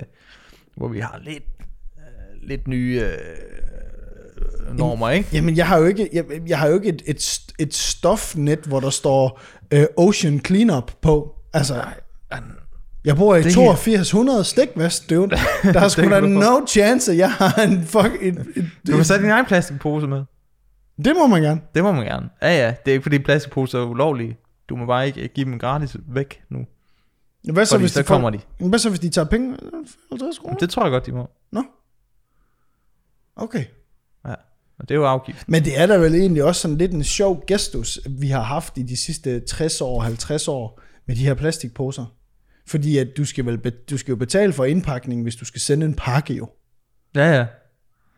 [0.76, 1.44] hvor vi har lidt,
[1.98, 5.28] øh, lidt nye øh, normer, ikke?
[5.32, 8.80] Jamen, jeg har jo ikke, jeg, jeg har jo ikke et, et, et stofnet, hvor
[8.80, 11.34] der står øh, Ocean Cleanup på.
[11.52, 11.84] Altså,
[13.04, 15.30] jeg bor i Det- 8200 stikvest, dude.
[15.62, 18.10] Der er sgu da no chance, jeg har en fuck...
[18.20, 20.22] Et, et, Du kan sætte din egen plastikpose med.
[21.04, 21.60] Det må man gerne.
[21.74, 22.28] Det må man gerne.
[22.42, 22.74] Ja, ja.
[22.84, 24.36] Det er ikke fordi plastikposer er ulovlige.
[24.68, 26.66] Du må bare ikke give dem gratis væk nu.
[27.52, 28.40] Hvad så, Fordi hvis så de får- kommer de.
[28.68, 29.56] Hvad så, hvis de tager penge?
[30.10, 30.56] 50 kroner?
[30.56, 31.30] Det tror jeg godt, de må.
[31.52, 31.62] Nå.
[33.36, 33.64] Okay.
[34.26, 34.34] Ja.
[34.78, 35.48] Og det er jo afgift.
[35.48, 38.78] Men det er da vel egentlig også sådan lidt en sjov gestus, vi har haft
[38.78, 42.14] i de sidste 60 år, 50 år, med de her plastikposer.
[42.66, 43.56] Fordi at du skal, vel
[43.90, 46.48] du skal jo betale for indpakning, hvis du skal sende en pakke jo.
[47.14, 47.46] Ja, ja.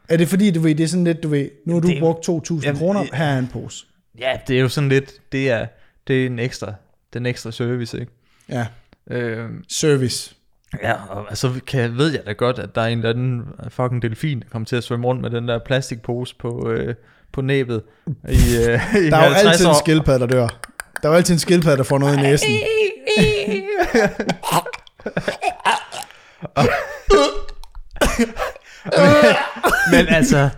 [0.09, 1.99] Er det fordi, du ved, det er sådan lidt, du ved, nu har du Det-
[2.01, 3.87] brugt 2.000 Jamen, kroner, her er en pose.
[4.19, 5.67] Ja, det er jo sådan lidt, det er,
[6.09, 6.73] det er en ekstra,
[7.13, 8.13] den ekstra service, ikke?
[8.49, 8.67] Ja,
[9.11, 10.35] Øh, service.
[10.83, 14.03] Ja, og altså kan, ved jeg da godt, at der er en eller anden fucking
[14.03, 16.95] delfin, der kommer til at svømme rundt med den der plastikpose på, øh,
[17.33, 18.37] på næbet i, øh, i
[19.11, 19.79] Der er jo 50 altid en år.
[19.85, 20.47] skildpadde, der dør.
[21.03, 22.49] Der er jo altid en skildpadde, der får noget i næsen.
[29.93, 30.49] Men altså,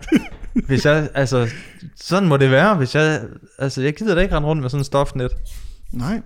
[0.53, 1.49] hvis jeg, altså,
[1.95, 3.21] sådan må det være, hvis jeg,
[3.59, 5.31] altså, jeg gider da ikke rende rundt med sådan en stofnet.
[5.91, 6.21] Nej.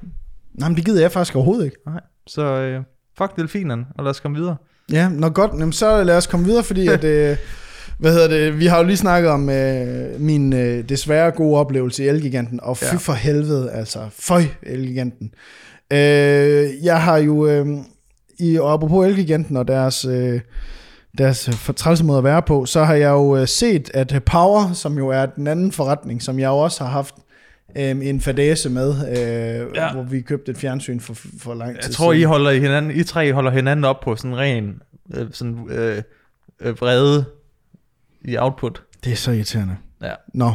[0.54, 1.78] Nej, men det gider jeg faktisk overhovedet ikke.
[1.86, 2.82] Nej, så øh,
[3.18, 4.56] fuck delfinerne, og lad os komme videre.
[4.92, 7.38] Ja, nå godt, jamen, så lad os komme videre, fordi at, øh,
[7.98, 12.04] hvad hedder det, vi har jo lige snakket om øh, min øh, desværre gode oplevelse
[12.04, 12.98] i Elgiganten, og fy ja.
[12.98, 15.32] for helvede, altså, føj Elgiganten.
[15.92, 17.68] Øh, jeg har jo, øh,
[18.40, 20.42] i, og apropos Elgiganten og deres, øh,
[21.18, 24.98] deres fortrælse måde at være på, så har jeg jo øh, set, at Power, som
[24.98, 27.16] jo er den anden forretning, som jeg jo også har haft
[27.78, 29.94] øh, en fadese med, øh, Ja.
[29.94, 32.28] hvor vi købte et fjernsyn for, for lang tid Jeg tror, I siden.
[32.28, 34.82] holder I hinanden, I tre holder hinanden op på sådan ren,
[35.14, 36.02] øh, sådan øh,
[36.62, 37.26] øh, vrede
[38.26, 38.82] i output.
[39.04, 39.76] Det er så irriterende.
[40.02, 40.14] Ja.
[40.34, 40.52] Nå,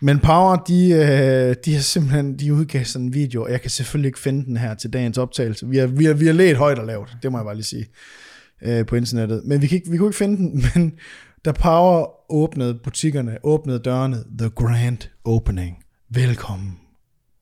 [0.00, 3.70] men Power, de, øh, de har simpelthen, de udgav sådan en video, og jeg kan
[3.70, 5.66] selvfølgelig ikke finde den her til dagens optagelse.
[5.68, 7.64] Vi har, vi har, vi har let højt og lavt, det må jeg bare lige
[7.64, 7.86] sige,
[8.62, 9.42] øh, på internettet.
[9.44, 10.92] Men vi, kan ikke, vi kunne ikke finde den, men
[11.44, 15.76] da Power åbnede butikkerne, åbnede dørene, the grand opening.
[16.10, 16.78] Velkommen,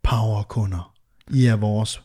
[0.03, 0.95] Power-kunder.
[1.31, 2.03] I er vores.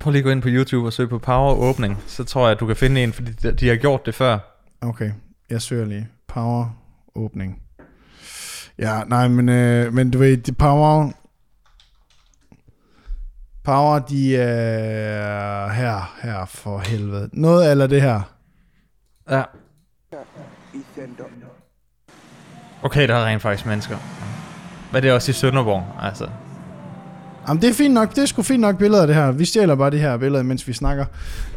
[0.00, 2.52] Prøv lige at gå ind på YouTube og søge på power åbning, så tror jeg,
[2.52, 4.38] at du kan finde en, fordi de, de har gjort det før.
[4.80, 5.10] Okay,
[5.50, 6.08] jeg søger lige.
[6.28, 7.62] Power-åbning.
[8.78, 11.12] Ja, nej, men, øh, men du ved, de Power...
[13.64, 17.28] Power, de er her, her for helvede.
[17.32, 18.20] Noget eller det her.
[19.30, 19.42] Ja.
[22.82, 23.96] Okay, der er rent faktisk mennesker.
[24.92, 26.28] Men det er også i Sønderborg, altså.
[27.48, 28.10] Jamen, det er fint nok.
[28.10, 29.32] Det er sgu fint nok billeder, det her.
[29.32, 31.04] Vi stjæler bare det her billeder, mens vi snakker.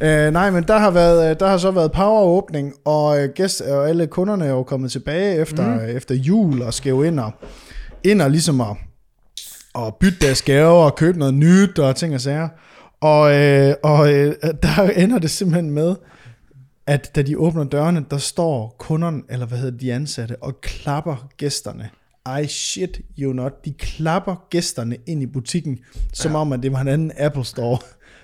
[0.01, 3.61] Øh, nej, men der har, været, øh, der har så været power-åbning, og, øh, gæst,
[3.61, 5.97] og alle kunderne er jo kommet tilbage efter, mm.
[5.97, 7.31] efter jul, og jo ind og,
[8.03, 8.77] ind og ligesom at,
[9.73, 12.49] og bytte deres gaver, og købe noget nyt, og ting og sager.
[13.01, 15.95] Og, øh, og øh, der ender det simpelthen med,
[16.87, 21.27] at da de åbner dørene, der står kunderne, eller hvad hedder de ansatte, og klapper
[21.37, 21.89] gæsterne.
[22.43, 23.65] I shit you not.
[23.65, 25.79] De klapper gæsterne ind i butikken,
[26.13, 26.37] som ja.
[26.37, 27.77] om, at det var en anden Apple Store.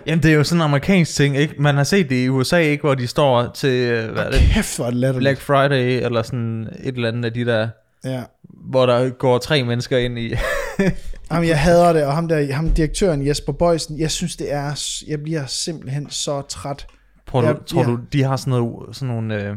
[0.08, 1.56] Jamen, det er jo sådan en amerikansk ting, ikke?
[1.60, 2.82] Man har set det i USA, ikke?
[2.82, 4.40] Hvor de står til, øh, hvad er det?
[4.40, 5.16] Kæft, hvor det.
[5.16, 7.68] Black Friday, eller sådan et eller andet af de der,
[8.04, 8.24] Ja.
[8.48, 10.34] hvor der går tre mennesker ind i.
[11.32, 14.82] Jamen, jeg hader det, og ham der, ham direktøren Jesper Bøjsen, jeg synes, det er,
[15.08, 16.86] jeg bliver simpelthen så træt.
[17.32, 17.88] Tror du, Ja, tror ja.
[17.88, 19.44] du de har sådan, noget, sådan nogle...
[19.44, 19.56] Øh,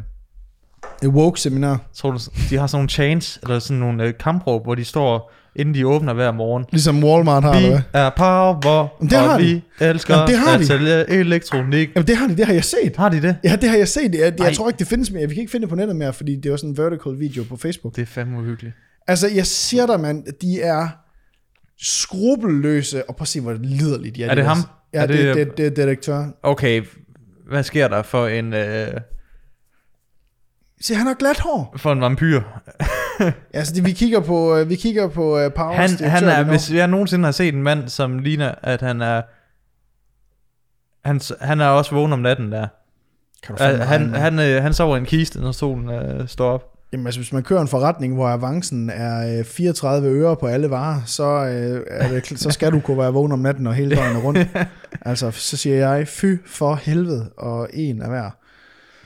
[1.03, 1.81] Et woke seminar.
[1.97, 2.19] tror du,
[2.51, 5.87] de har sådan nogle chains, eller sådan nogle øh, kampråb, hvor de står, inden de
[5.87, 6.65] åbner hver morgen.
[6.73, 8.03] Ligesom Walmart har, eller Vi hvad?
[8.03, 9.45] er power, Men det har og de.
[9.45, 10.67] vi elsker Jamen, det har at de.
[10.67, 11.89] sælge elektronik.
[11.97, 12.97] Jamen, det har de, det har jeg set.
[12.97, 13.37] Har de det?
[13.45, 14.15] Ja, det har jeg set.
[14.15, 14.47] Jeg, Ej.
[14.47, 15.29] jeg tror ikke, det findes mere.
[15.29, 17.45] Vi kan ikke finde det på nettet mere, fordi det var sådan en vertical video
[17.49, 17.97] på Facebook.
[17.97, 18.75] Det er fandme uhyggeligt.
[19.09, 20.89] Altså, jeg siger dig, mand, de er
[21.81, 24.31] skrupelløse, og prøv at se, hvor liderligt de er.
[24.31, 24.59] Er det de ham?
[24.95, 26.35] Ja, Er det, det- det, det, det er direktøren.
[26.43, 26.83] Okay,
[27.49, 28.89] hvad sker der for en, øh,
[30.81, 31.75] Se, han har glat hår.
[31.77, 32.41] for en vampyr?
[33.53, 36.71] Altså, det, vi kigger på, øh, vi kigger på uh, Powers Han, han er, hvis
[36.73, 39.23] jeg nogensinde har set en mand, som ligner, at han er...
[41.09, 42.67] Han, han er også vågen om natten der.
[43.43, 46.51] Kan du Uh, han, han, øh, han sover i en kiste, når solen øh, står
[46.51, 46.76] op.
[46.93, 50.71] Jamen, altså, hvis man kører en forretning, hvor avancen er øh, 34 øre på alle
[50.71, 53.97] varer, så, øh, er det, så skal du kunne være vågen om natten og hele
[53.97, 54.49] døgnet rundt.
[55.11, 58.31] altså, så siger jeg, fy for helvede, og en af hver.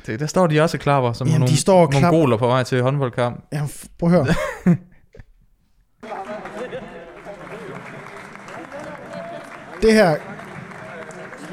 [0.07, 2.11] Det, der står de også og klapper, som Jamen, de nogle står og klapper.
[2.11, 3.45] mongoler på vej til håndboldkamp.
[3.53, 4.27] Jamen, prøv at høre.
[9.83, 10.17] det her,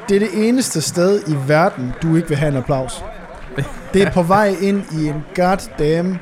[0.09, 3.03] det er det eneste sted i verden, du ikke vil have en applaus.
[3.93, 6.17] Det er på vej ind i en goddamn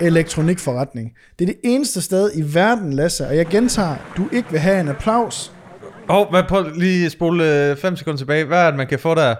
[0.00, 1.12] elektronikforretning.
[1.38, 4.80] Det er det eneste sted i verden, Lasse, og jeg gentager, du ikke vil have
[4.80, 5.52] en applaus.
[6.08, 8.44] Åh, oh, hvad, prøv lige spole 5 sekunder tilbage.
[8.44, 9.34] Hvad er det, man kan få der?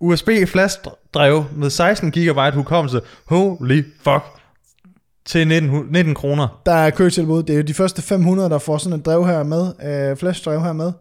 [0.00, 3.00] USB flashdrev med 16 GB hukommelse.
[3.26, 4.22] Holy fuck.
[5.24, 6.60] Til 19, 19 kroner.
[6.66, 7.42] Der er køtilbud.
[7.42, 10.62] Det er jo de første 500, der får sådan et drev her med, øh, flashdrev
[10.62, 10.92] her med.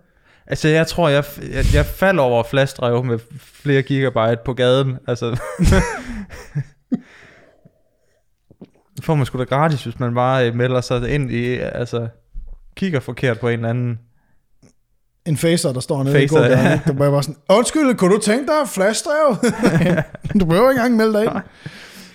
[0.49, 4.97] Altså, jeg tror, jeg, jeg, jeg falder over flashdrev med flere gigabyte på gaden.
[5.07, 5.29] Altså,
[8.95, 12.07] det får man sgu da gratis, hvis man bare øh, melder sig ind i, altså,
[12.75, 13.99] kigger forkert på en eller anden.
[15.25, 16.65] en facer, der står nede Facer, i gågaden.
[16.65, 16.79] ja.
[16.87, 19.35] Der bare var sådan, undskyld, kunne du tænke dig flashdrev?
[20.39, 21.31] du behøver ikke engang melde dig ind.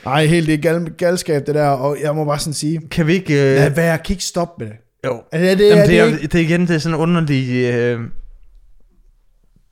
[0.05, 3.07] Nej, helt det er gal, galskab det der, og jeg må bare sådan sige, Kan
[3.07, 3.35] vi ikke...
[3.35, 4.79] Øh, lad være, kan ikke stoppe med det.
[5.05, 5.23] jo.
[5.33, 6.27] Er det, er det, Jamen, er det, er, det, ikke?
[6.27, 7.75] det er igen, det er sådan underligt...
[7.75, 8.01] Øh,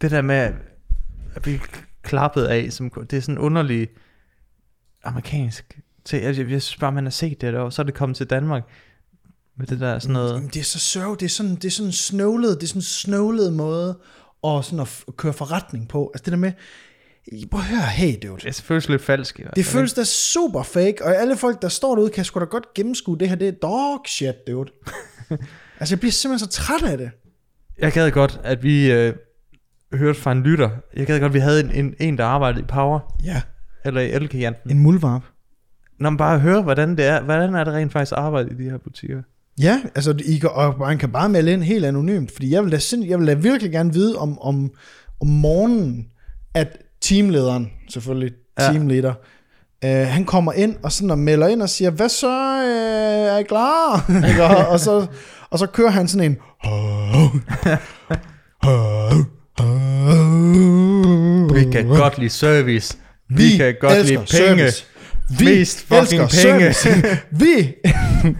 [0.02, 0.36] det der med,
[1.34, 1.60] at vi
[2.02, 2.72] klappet af.
[2.72, 3.88] Som, det er sådan underlig
[5.04, 5.78] amerikansk.
[6.04, 7.94] Til, jeg, jeg, jeg synes bare, man har set det der, og så er det
[7.94, 8.62] kommet til Danmark
[9.56, 10.34] med det der sådan noget.
[10.34, 12.78] Jamen, det er så sørg, det er sådan, det er sådan snøvlet, det er sådan
[12.78, 13.98] en snøvlet måde
[14.44, 16.10] at, sådan at f- køre forretning på.
[16.14, 16.52] Altså det der med,
[17.50, 18.40] prøv at høre, hey dude.
[18.40, 19.38] Det er føles lidt falsk.
[19.38, 22.40] i hvert Det føles da super fake, og alle folk, der står derude, kan sgu
[22.40, 24.70] da godt gennemskue det her, det er dog shit, dude.
[25.80, 27.10] altså jeg bliver simpelthen så træt af det.
[27.78, 29.14] Jeg gad godt, at vi øh,
[29.94, 30.70] hørte fra en lytter.
[30.96, 33.42] Jeg gad godt, at vi havde en, en, en der arbejdede i Power, Ja.
[33.84, 34.70] eller i Elgiganten.
[34.70, 35.22] En muldvarp.
[36.00, 38.70] Når man bare hører, hvordan det er, hvordan er det rent faktisk arbejde i de
[38.70, 39.22] her butikker.
[39.60, 42.72] Ja, altså I kan, og man kan bare melde ind helt anonymt, fordi jeg vil
[42.72, 44.70] da, sind, jeg vil da virkelig gerne vide om, om,
[45.20, 46.06] om morgenen,
[46.54, 48.64] at teamlederen, selvfølgelig Ja.
[48.64, 49.12] teamleder,
[49.84, 53.38] øh, han kommer ind og sådan og melder ind og siger, hvad så, øh, er
[53.38, 54.10] I klar?
[54.58, 55.06] Og, og, så,
[55.50, 56.36] og så kører han sådan en,
[61.54, 62.96] Vi kan godt lide service.
[63.28, 64.26] Vi, vi kan godt lide penge.
[64.26, 64.84] service.
[65.38, 66.74] Vi Mest fucking penge.
[67.30, 67.74] Vi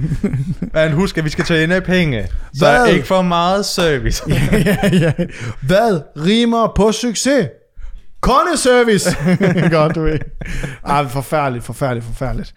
[0.75, 2.27] Men husk, at vi skal tjene penge.
[2.55, 2.95] Så Hvad?
[2.95, 4.23] ikke for meget service.
[4.29, 5.13] ja, ja.
[5.63, 7.49] Hvad rimer på succes?
[8.21, 9.17] Kondeservice!
[9.77, 10.19] Godt, du ved.
[10.87, 12.55] Ej, forfærdeligt, forfærdeligt, forfærdeligt.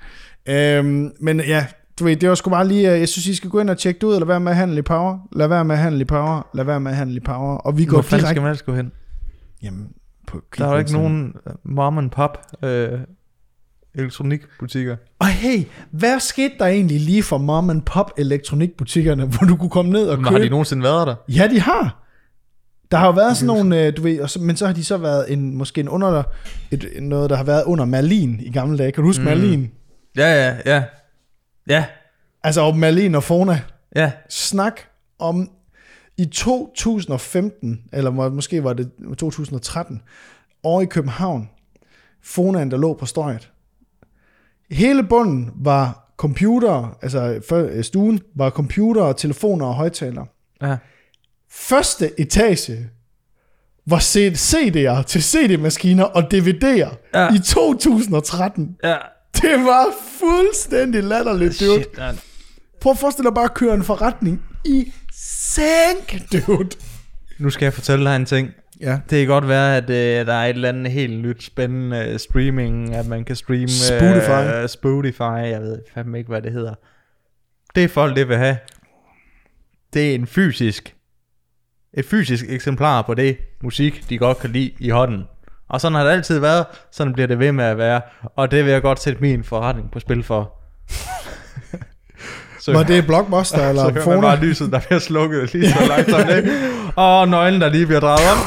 [0.49, 1.65] Øhm, men ja,
[1.99, 3.77] du ved, det var sgu bare lige, øh, jeg synes, I skal gå ind og
[3.77, 5.17] tjekke det ud, eller være med at handle i power.
[5.36, 6.47] Lad være med at handle i power.
[6.53, 7.58] Lad være med at handle i power.
[7.58, 8.29] Og vi går Hvor direkte...
[8.29, 8.91] skal man gå hen?
[9.65, 9.88] Jamen,
[10.28, 12.99] på Der er jo ikke nogen øh, mom and pop øh,
[13.95, 14.95] elektronikbutikker.
[15.19, 19.69] Og hey, hvad skete der egentlig lige for mom and pop elektronikbutikkerne, hvor du kunne
[19.69, 20.38] komme ned og Men købe?
[20.38, 21.15] har de nogensinde været der?
[21.30, 22.01] Ja, de har.
[22.91, 24.84] Der har jo været sådan nogle, øh, du ved, og så, men så har de
[24.84, 26.23] så været en, måske en under,
[26.71, 28.91] et, noget, der har været under Merlin i gamle dage.
[28.91, 29.28] Kan du huske mm.
[29.28, 29.71] Merlin?
[30.17, 30.84] Ja, ja, ja.
[31.67, 31.86] Ja,
[32.43, 33.62] Altså om Merlin og Fona.
[33.95, 34.12] ja.
[34.30, 34.80] Snak
[35.19, 35.49] om
[36.17, 40.01] i 2015, eller må- måske var det 2013,
[40.63, 41.49] over i København,
[42.23, 43.51] Fonaen, der lå på strøget.
[44.71, 50.25] Hele bunden var computer, altså for- øh, stuen var computer, telefoner og højtalere.
[50.62, 50.78] ja.
[51.49, 52.89] Første etage
[53.88, 57.34] var CD'er til CD-maskiner og DVD'er ja.
[57.36, 58.75] i 2013.
[58.84, 58.97] Ja.
[59.36, 59.86] Det var
[60.19, 61.73] fuldstændig latterligt, dude.
[61.84, 62.15] Shit, man.
[62.82, 64.93] Prøv at forestille dig bare at køre en forretning i
[65.56, 66.70] sænk, dude.
[67.39, 68.52] Nu skal jeg fortælle dig en ting.
[68.82, 69.00] Ja.
[69.10, 72.20] Det kan godt være, at øh, der er et eller andet helt nyt spændende øh,
[72.20, 74.62] streaming, at man kan streame Spotify.
[74.62, 76.74] Øh, Spotify, jeg ved fandme ikke, hvad det hedder.
[77.76, 78.58] Det folk det vil have,
[79.94, 80.96] det er en fysisk,
[81.94, 85.24] et fysisk eksemplar på det musik, de godt kan lide i hånden.
[85.70, 88.02] Og sådan har det altid været, sådan bliver det ved med at være,
[88.36, 90.62] og det vil jeg godt sætte min forretning på spil for.
[92.65, 95.86] Så, Var det Blockbuster så eller hører man bare lyset, der bliver slukket lige så
[95.88, 96.51] langsomt, ikke?
[96.95, 98.38] Og nøglen, der lige bliver drejet om.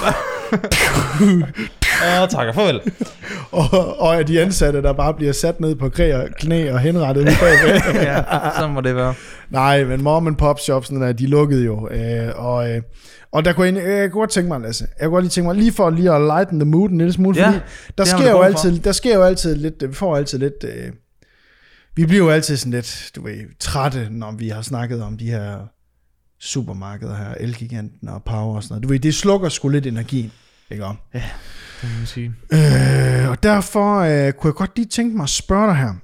[2.22, 2.80] og tak og farvel.
[3.50, 7.22] Og, og de ansatte, der bare bliver sat ned på knæ og, knæ og henrettet
[7.22, 7.80] ude bagved.
[7.94, 8.22] ja,
[8.60, 9.14] så må det være.
[9.50, 11.88] Nej, men mom and pop shops, der, de lukkede jo.
[11.90, 12.82] Øh, og, øh,
[13.32, 15.46] og der kunne jeg, jeg kunne godt tænke mig, Lasse, jeg kunne godt lige tænke
[15.48, 17.58] mig, lige for lige at lighten the mood en lille smule, Ja, fordi
[17.98, 18.44] der det sker, jo brug for.
[18.44, 20.92] altid, der sker jo altid lidt, vi får altid lidt, øh,
[21.98, 25.30] vi bliver jo altid sådan lidt, du ved, trætte, når vi har snakket om de
[25.30, 25.66] her
[26.40, 28.82] supermarkeder her, Elgiganten og Power og sådan noget.
[28.82, 30.32] Du ved, det slukker sgu lidt energien,
[30.70, 30.96] ikke om?
[31.12, 31.22] Det
[31.82, 32.34] må man sige.
[32.52, 35.94] Øh, og derfor øh, kunne jeg godt lige tænke mig at spørge dig her.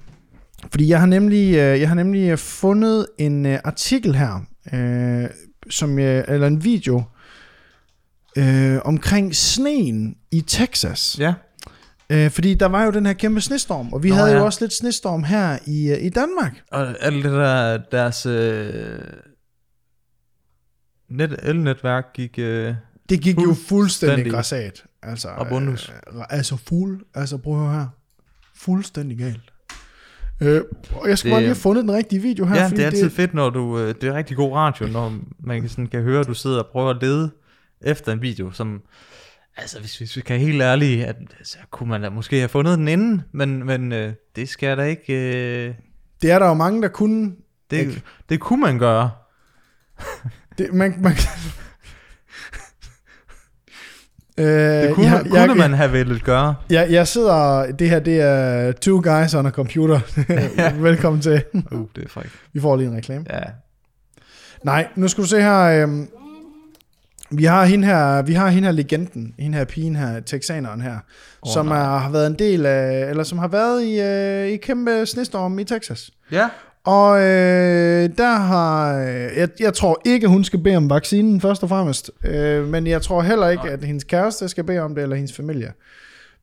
[0.71, 5.29] Fordi jeg har nemlig, øh, jeg har nemlig øh, fundet en øh, artikel her, øh,
[5.69, 7.03] som jeg, eller en video,
[8.37, 11.19] øh, omkring sneen i Texas.
[11.19, 11.33] Ja.
[12.09, 14.37] Øh, fordi der var jo den her kæmpe snestorm, og vi Nå, havde ja.
[14.37, 16.61] jo også lidt snestorm her i, øh, i Danmark.
[16.71, 18.99] Og alt det der, deres øh,
[21.09, 22.39] net, elnetværk gik...
[22.39, 22.73] Øh,
[23.09, 24.31] Det gik jo Fuldstændig.
[24.31, 24.83] græsat.
[25.03, 25.89] Altså, Og bundus.
[25.89, 27.87] Øh, altså fuld, altså prøv at høre her.
[28.55, 29.53] Fuldstændig galt.
[30.41, 30.61] Øh,
[30.95, 32.55] og jeg skal Det- bare lige have fundet den rigtige video her.
[32.55, 33.79] ja, fordi det er altid fedt, når du...
[33.79, 36.59] Øh, det er rigtig god radio, når man kan, sådan, kan høre, at du sidder
[36.63, 37.31] og prøver at lede
[37.81, 38.81] efter en video, som...
[39.57, 42.49] Altså, hvis, hvis vi kan være helt ærlige, at, så kunne man da måske have
[42.49, 45.13] fundet den inden, men, men øh, det skal jeg da ikke...
[45.67, 45.73] Øh,
[46.21, 47.31] Det er der jo mange, der kunne...
[47.71, 48.01] det, Ikke?
[48.29, 49.11] det kunne man gøre.
[50.57, 51.11] Det, man, man,
[54.37, 56.55] øh, Det kunne, jeg, kunne jeg, man have vel gøre.
[56.69, 57.71] Jeg, jeg sidder...
[57.71, 59.99] Det her, det er Two Guys on a Computer.
[60.81, 61.43] Velkommen til.
[61.53, 62.29] Uh, det er frækt.
[62.53, 63.25] Vi får lige en reklame.
[63.29, 63.41] Ja.
[64.63, 65.61] Nej, nu skal du se her...
[65.83, 66.09] Øhm,
[67.29, 70.97] vi har hende her, vi har hende her legenden, hende her pigen her, texaneren her,
[71.41, 71.77] oh, som nej.
[71.77, 75.59] er, har været en del af, eller som har været i, øh, i kæmpe snestorm
[75.59, 76.11] i Texas.
[76.31, 76.49] Ja.
[76.83, 81.63] Og øh, der har, øh, jeg, jeg tror ikke, hun skal bede om vaccinen først
[81.63, 85.01] og fremmest, øh, men jeg tror heller ikke, at hendes kæreste skal bede om det,
[85.01, 85.71] eller hendes familie.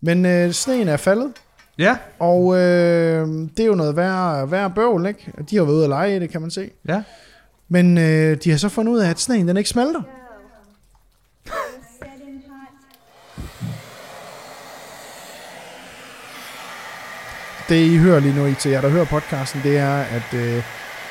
[0.01, 1.33] Men øh, sneen er faldet,
[1.79, 5.33] Ja, og øh, det er jo noget værre, værre bøvl, ikke?
[5.51, 6.71] De har været ude at lege i det, kan man se.
[6.89, 7.03] ja.
[7.69, 10.03] Men øh, de har så fundet ud af, at sneen den ikke smelter.
[17.69, 20.63] Det I hører lige nu, I til jer, der hører podcasten, det er, at øh,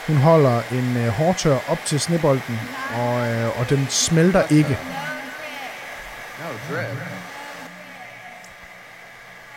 [0.07, 2.59] hun holder en øh, hårtør op til snebolden,
[2.95, 4.77] og, øh, og den smelter ikke.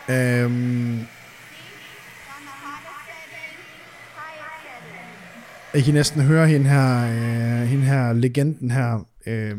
[0.09, 0.99] Øhm,
[5.75, 9.57] I kan næsten høre hende her, øh, hende her legenden her øh,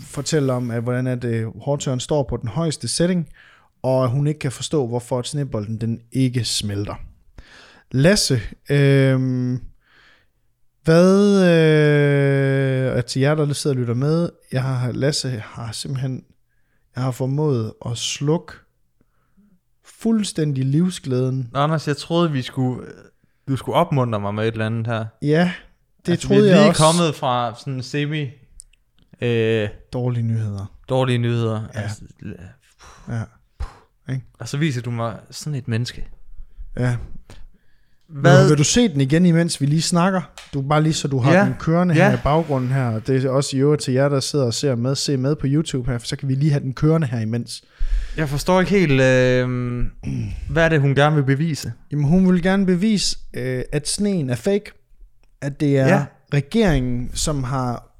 [0.00, 3.28] fortælle om, at hvordan at, øh, hårdtøren står på den højeste setting,
[3.82, 6.94] og hun ikke kan forstå, hvorfor snebolden den ikke smelter.
[7.90, 8.40] Lasse,
[8.70, 9.20] øh,
[10.84, 16.24] hvad øh, at til jer, der sidder og lytter med, jeg har, Lasse har simpelthen,
[16.96, 18.52] jeg har formået at slukke
[19.84, 21.50] fuldstændig livsglæden.
[21.54, 22.86] Anders, jeg troede, vi skulle,
[23.48, 25.04] du skulle opmuntre mig med et eller andet her.
[25.22, 25.52] Ja,
[26.06, 26.82] det altså, troede vi er jeg lige også.
[26.82, 28.30] kommet fra sådan semi
[29.20, 30.66] øh, Dårlige nyheder.
[30.88, 31.62] dårlige nyheder.
[31.74, 31.80] Ja.
[31.80, 32.02] Altså,
[33.08, 33.22] Ja.
[34.38, 36.08] Og så viser du mig sådan et menneske.
[36.78, 36.96] ja.
[38.08, 38.40] Hvad?
[38.42, 40.20] Vil, vil du se den igen, imens vi lige snakker?
[40.54, 41.44] Du bare lige så du har Ja.
[41.44, 42.08] den kørende Ja.
[42.10, 42.98] her i baggrunden her.
[42.98, 45.46] Det er også i øvrigt til jer, der sidder og ser med, se med på
[45.48, 47.64] YouTube her, for så kan vi lige have den kørende her imens.
[48.16, 49.48] Jeg forstår ikke helt, øh,
[50.50, 51.72] hvad er det, hun gerne vil bevise?
[51.92, 54.72] Jamen, hun vil gerne bevise, øh, at sneen er fake.
[55.40, 56.04] At det er ja.
[56.34, 57.96] Regeringen, som har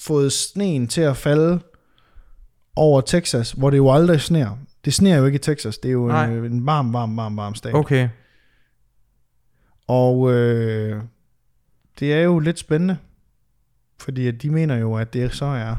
[0.00, 1.60] fået sneen til at falde
[2.76, 4.58] over Texas, hvor det jo aldrig sner.
[4.84, 5.78] Det sner jo ikke i Texas.
[5.78, 6.26] Det er jo Nej.
[6.26, 7.74] en, en varm, varm, varm, varm stat.
[7.74, 8.08] Okay.
[9.86, 11.02] Og øh,
[12.00, 12.98] det er jo lidt spændende,
[13.98, 15.76] fordi at de mener jo, at det så er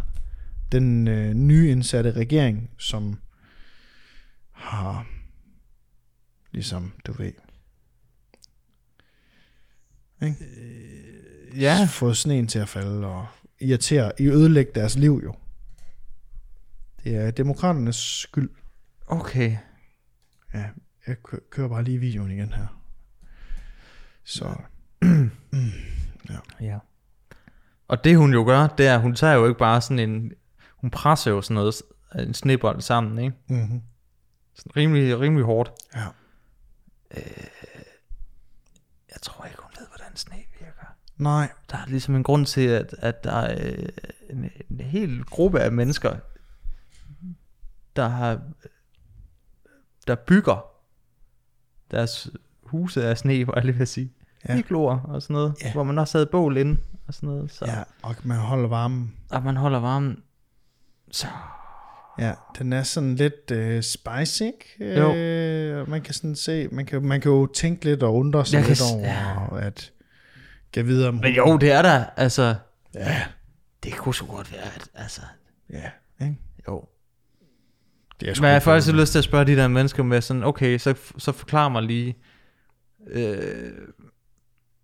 [0.71, 3.19] den øh, nyindsatte regering, som
[4.51, 5.07] har
[6.51, 7.41] ligesom, du ved, ikke?
[11.57, 13.27] Ja, fået sneen til at falde og
[13.59, 15.35] irritere, i ødelægge deres liv jo.
[17.03, 18.49] Det er demokraternes skyld.
[19.11, 19.57] Okay.
[20.53, 20.65] Ja,
[21.07, 22.81] jeg kø- kører bare lige videoen igen her.
[24.23, 24.55] Så,
[26.61, 26.77] Ja.
[27.87, 30.31] Og det hun jo gør, det er, hun tager jo ikke bare sådan en,
[30.75, 31.75] hun presser jo sådan noget,
[32.15, 33.37] en snebold sammen, ikke?
[33.47, 33.81] mm-hmm.
[34.55, 35.71] Sådan rimelig, rimelig hårdt.
[35.95, 36.07] ja.
[39.11, 40.95] Jeg tror ikke, hun ved, hvordan sne virker.
[41.17, 43.87] Nej, Der er ligesom en grund til, at, at der er øh,
[44.29, 46.15] en, en hel gruppe af mennesker,
[47.95, 48.41] der har
[50.11, 50.65] der bygger
[51.91, 52.29] deres
[52.63, 54.11] huse af sne, var jeg lige ved at sige.
[54.49, 54.57] Ja.
[54.57, 55.73] Igloer og sådan noget, Ja.
[55.73, 57.51] hvor man også havde bål inde og sådan noget.
[57.51, 59.15] Så, ja, og man holder varmen.
[59.31, 60.23] Og man holder varmen.
[61.11, 61.27] Så
[62.19, 64.99] Ja, den er sådan lidt øh, spicy, ikke?
[64.99, 65.15] Jo.
[65.15, 68.53] Øh, man kan sådan se, man kan, man kan jo tænke lidt og undre sig
[68.57, 69.65] Jeg kan lidt s- over, ja.
[69.67, 69.91] at
[70.73, 72.05] kan vide om Men jo, det er der.
[72.17, 72.55] Altså,
[72.95, 73.21] Ja,
[73.83, 75.21] det kunne så godt være, at, altså,
[75.69, 75.89] ja,
[76.21, 76.37] ikke?
[76.67, 76.85] jo.
[78.21, 79.01] Det er Men jeg har faktisk noget.
[79.01, 82.17] lyst til at spørge de der mennesker med sådan, okay, så, så forklar mig lige,
[83.07, 83.71] øh,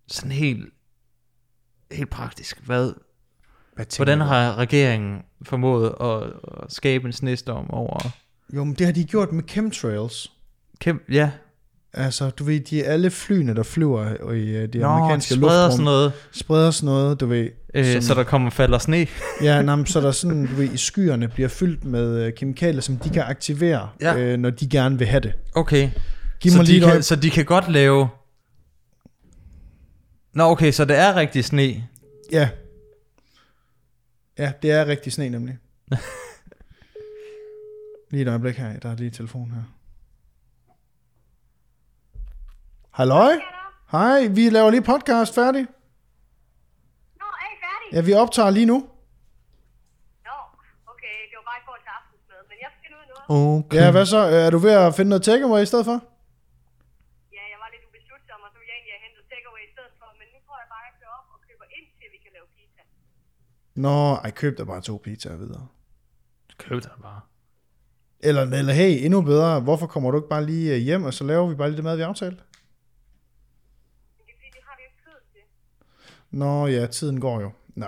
[0.08, 0.64] sådan helt,
[1.92, 2.92] helt praktisk, hvad,
[3.74, 6.22] Hvad hvordan har regeringen formået at,
[6.62, 8.10] at skabe en snestorm over
[8.54, 10.32] Jo, men det har de gjort med chemtrails.
[10.80, 11.30] kæmpe, ja,
[11.94, 15.54] Altså, du ved, de alle flyene, der flyver i øh, det Nå, amerikanske de spreder
[15.62, 17.50] luftrum, sådan noget, spreder sådan noget, du ved.
[17.74, 19.06] øh, som- så der kommer falder sne.
[19.42, 22.96] Ja, nej, så der sådan, du ved, i skyerne bliver fyldt med øh, kemikalier, som
[22.96, 24.16] de kan aktivere, Ja.
[24.18, 25.32] øh, når de gerne vil have det.
[25.54, 25.90] Okay,
[26.40, 28.08] Giv så mig de, lige kan, så de kan godt lave,
[30.34, 31.84] Nå okay, så det er rigtig sne.
[32.32, 32.48] Ja.
[34.38, 35.58] Ja, det er rigtig sne nemlig.
[38.10, 39.62] lige et øjeblik her, der er lige telefon her.
[43.00, 43.34] Halløj?
[43.94, 45.62] Hej, vi laver lige podcast færdig.
[47.20, 47.90] Nå, er I færdige?
[47.96, 48.78] Ja, vi optager lige nu.
[50.28, 50.36] Nå,
[50.92, 53.24] okay, det var bare i forhold til aftensmad, men jeg skal ud noget.
[53.58, 53.76] Okay.
[53.80, 54.20] Ja, hvad så?
[54.46, 55.96] Er du ved at finde noget takeaway i stedet for?
[57.36, 59.94] Ja, jeg var lidt ubeslutsom, og så ville jeg egentlig have hentet takeaway i stedet
[60.00, 62.12] for, men nu tror jeg bare, at jeg kører op og køber ind til, at
[62.16, 62.82] vi kan lave pizza.
[63.84, 65.64] Nå, ej, køb da bare to pizzaer videre.
[66.64, 67.22] Køb dig bare.
[68.28, 71.22] Eller, eller hey, endnu bedre, hvorfor kommer du ikke bare lige øh, hjem, og så
[71.30, 72.42] laver vi bare lige det mad, vi aftalte?
[74.16, 75.44] Men det er fordi, det har vi jo ikke tid til.
[76.30, 77.50] Nå ja, tiden går jo.
[77.74, 77.86] Nå.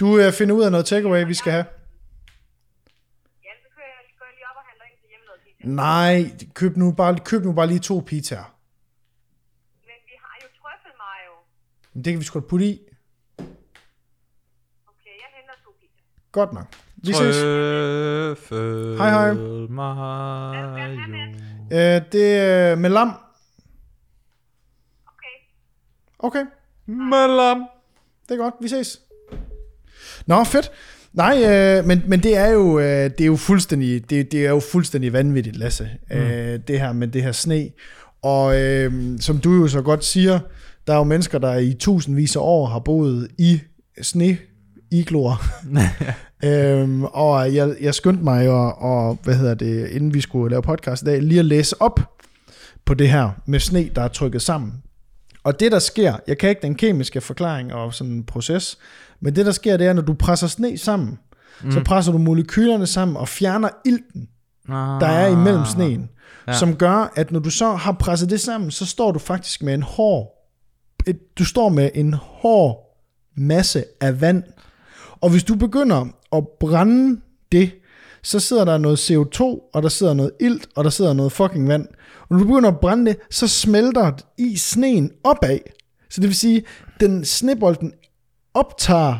[0.00, 1.64] Du øh, finder ud af noget takeaway, vi skal have.
[3.44, 5.68] Ja, så kører jeg, jeg lige op og handler ind til hjemmelavet pizza.
[5.68, 8.54] Nej, køb nu bare, køb nu bare lige to pizzaer.
[9.82, 11.32] Men vi har jo trøffelmayo.
[11.94, 12.80] Men Det kan vi sgu da putte i.
[13.38, 16.02] Okay, jeg henter to pizza.
[16.32, 16.66] Godt nok.
[16.96, 17.36] Vi ses.
[17.36, 19.32] Trøffel Hej, hej.
[19.68, 20.80] Mayo.
[21.72, 23.08] Øh, det er med lam.
[25.06, 25.36] Okay.
[26.18, 26.44] Okay,
[26.90, 27.64] Malam.
[28.28, 28.54] det er godt.
[28.60, 29.00] Vi ses.
[30.26, 30.70] Nå, fedt.
[31.12, 34.50] Nej, øh, men, men det er jo øh, det er jo fuldstændig det, det er
[34.50, 35.88] jo fuldstændig vanvittigt, Lasse.
[36.10, 36.16] Mm.
[36.16, 37.70] Øh, det her med det her sne.
[38.22, 40.38] Og øh, som du jo så godt siger,
[40.86, 43.60] der er jo mennesker, der i tusindvis af år har boet i
[44.02, 44.38] sne
[44.90, 45.42] igloer.
[46.44, 50.62] øhm, og jeg, jeg skyndte mig og, og, hvad hedder det, inden vi skulle lave
[50.62, 52.00] podcast i dag, lige at læse op
[52.84, 54.72] på det her med sne, der er trykket sammen.
[55.42, 58.78] Og det, der sker, jeg kan ikke den kemiske forklaring og sådan en proces,
[59.20, 61.18] men det, der sker, det er, når du presser sne sammen,
[61.64, 61.72] mm.
[61.72, 64.28] så presser du molekylerne sammen og fjerner ilten,
[65.00, 66.10] der er imellem sneen,
[66.48, 66.52] ja.
[66.52, 69.74] som gør, at når du så har presset det sammen, så står du faktisk med
[69.74, 70.36] en hård,
[71.06, 72.96] et, du står med en hård
[73.36, 74.42] masse af vand.
[75.20, 77.20] Og hvis du begynder at brænde
[77.52, 77.70] det,
[78.22, 81.68] så sidder der noget CO2, og der sidder noget ilt, og der sidder noget fucking
[81.68, 81.88] vand.
[82.30, 85.58] Og når du begynder at brænde det, så smelter i sneen opad.
[86.10, 86.62] Så det vil sige,
[87.00, 87.92] den snebolden
[88.54, 89.14] optager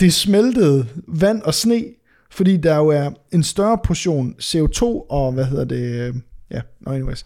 [0.00, 1.84] det smeltede vand og sne,
[2.30, 6.14] fordi der jo er en større portion CO2 og hvad hedder det,
[6.50, 7.24] ja, no anyways.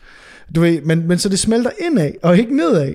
[0.55, 2.95] Du ved, men, men så det smelter indad og ikke nedad.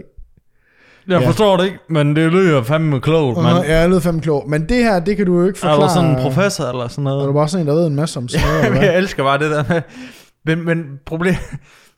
[1.07, 1.27] Jeg Ja.
[1.27, 3.55] forstår det ikke, men det lyder fandme klogt, Og man.
[3.63, 4.49] ja, jeg lød fandme klog.
[4.49, 5.89] Men det her, det kan du jo ikke Er forklare.
[5.89, 7.33] du sådan en professor eller sådan Er du noget?
[7.33, 9.63] bare sådan en, der ved en masse om sådan noget, jeg elsker bare det der
[9.69, 9.81] med...
[10.45, 11.35] Men, men problem...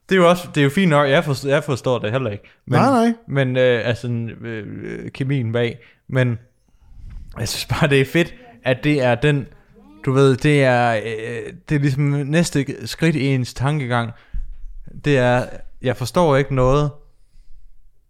[0.10, 2.30] Det er jo også, det er jo fint nok, jeg forstår, jeg forstår det heller
[2.30, 2.44] ikke.
[2.66, 3.14] Men, Nej, nej.
[3.28, 4.08] Men, øh, altså,
[4.42, 5.78] øh, kemien bag.
[6.08, 6.40] Men,
[7.40, 8.34] jeg synes bare, det er fedt,
[8.64, 9.48] at det er den,
[10.06, 14.12] du ved, det er, øh, det er ligesom næste skridt i ens tankegang.
[15.06, 15.46] Det er,
[15.82, 16.92] jeg forstår ikke noget,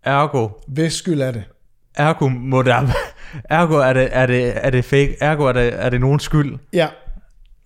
[0.03, 1.43] ergo, Hvis skyld er det.
[1.95, 2.87] ergo må der,
[3.49, 6.57] ergo er det, er det, er det fake, ergo er det, er det nogens skyld.
[6.73, 6.87] Ja.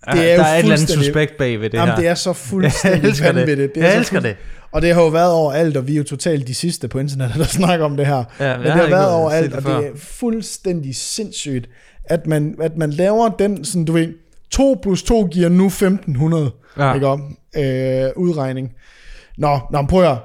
[0.06, 1.88] Det Det er er jo der er et eller andet suspekt bag ved det Jamen,
[1.94, 1.96] her.
[2.00, 3.22] det er så jeg fuldstændig det.
[3.34, 3.76] vanvittigt.
[3.76, 4.36] er Jeg så elsker det.
[4.72, 7.36] Og det har jo været overalt, og vi er jo totalt de sidste på internettet,
[7.44, 8.16] der snakker om det her.
[8.16, 11.68] Ja, Men jeg det har været overalt, det og det er fuldstændig sindssygt,
[12.04, 14.08] at man, at man laver den, sådan du ved,
[14.50, 16.94] 2 plus 2 giver nu 1500, Ja.
[16.94, 18.70] ikke om, øh, udregning.
[19.38, 20.18] Nå, nå, prøv at.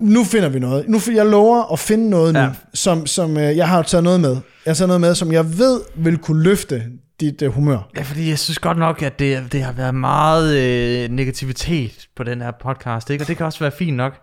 [0.00, 0.88] Nu finder vi noget.
[0.88, 2.44] Nu, jeg lover at finde noget nu, Ja.
[2.44, 2.50] ja.
[2.74, 4.30] som, som øh, jeg har taget noget med.
[4.30, 6.82] Jeg har taget noget med, som jeg ved vil kunne løfte
[7.30, 7.90] dit øh, humør.
[7.96, 12.24] Ja, fordi jeg synes godt nok, at det, det har været meget øh, negativitet på
[12.24, 13.24] den her podcast, ikke?
[13.24, 14.20] og det kan også være fint nok,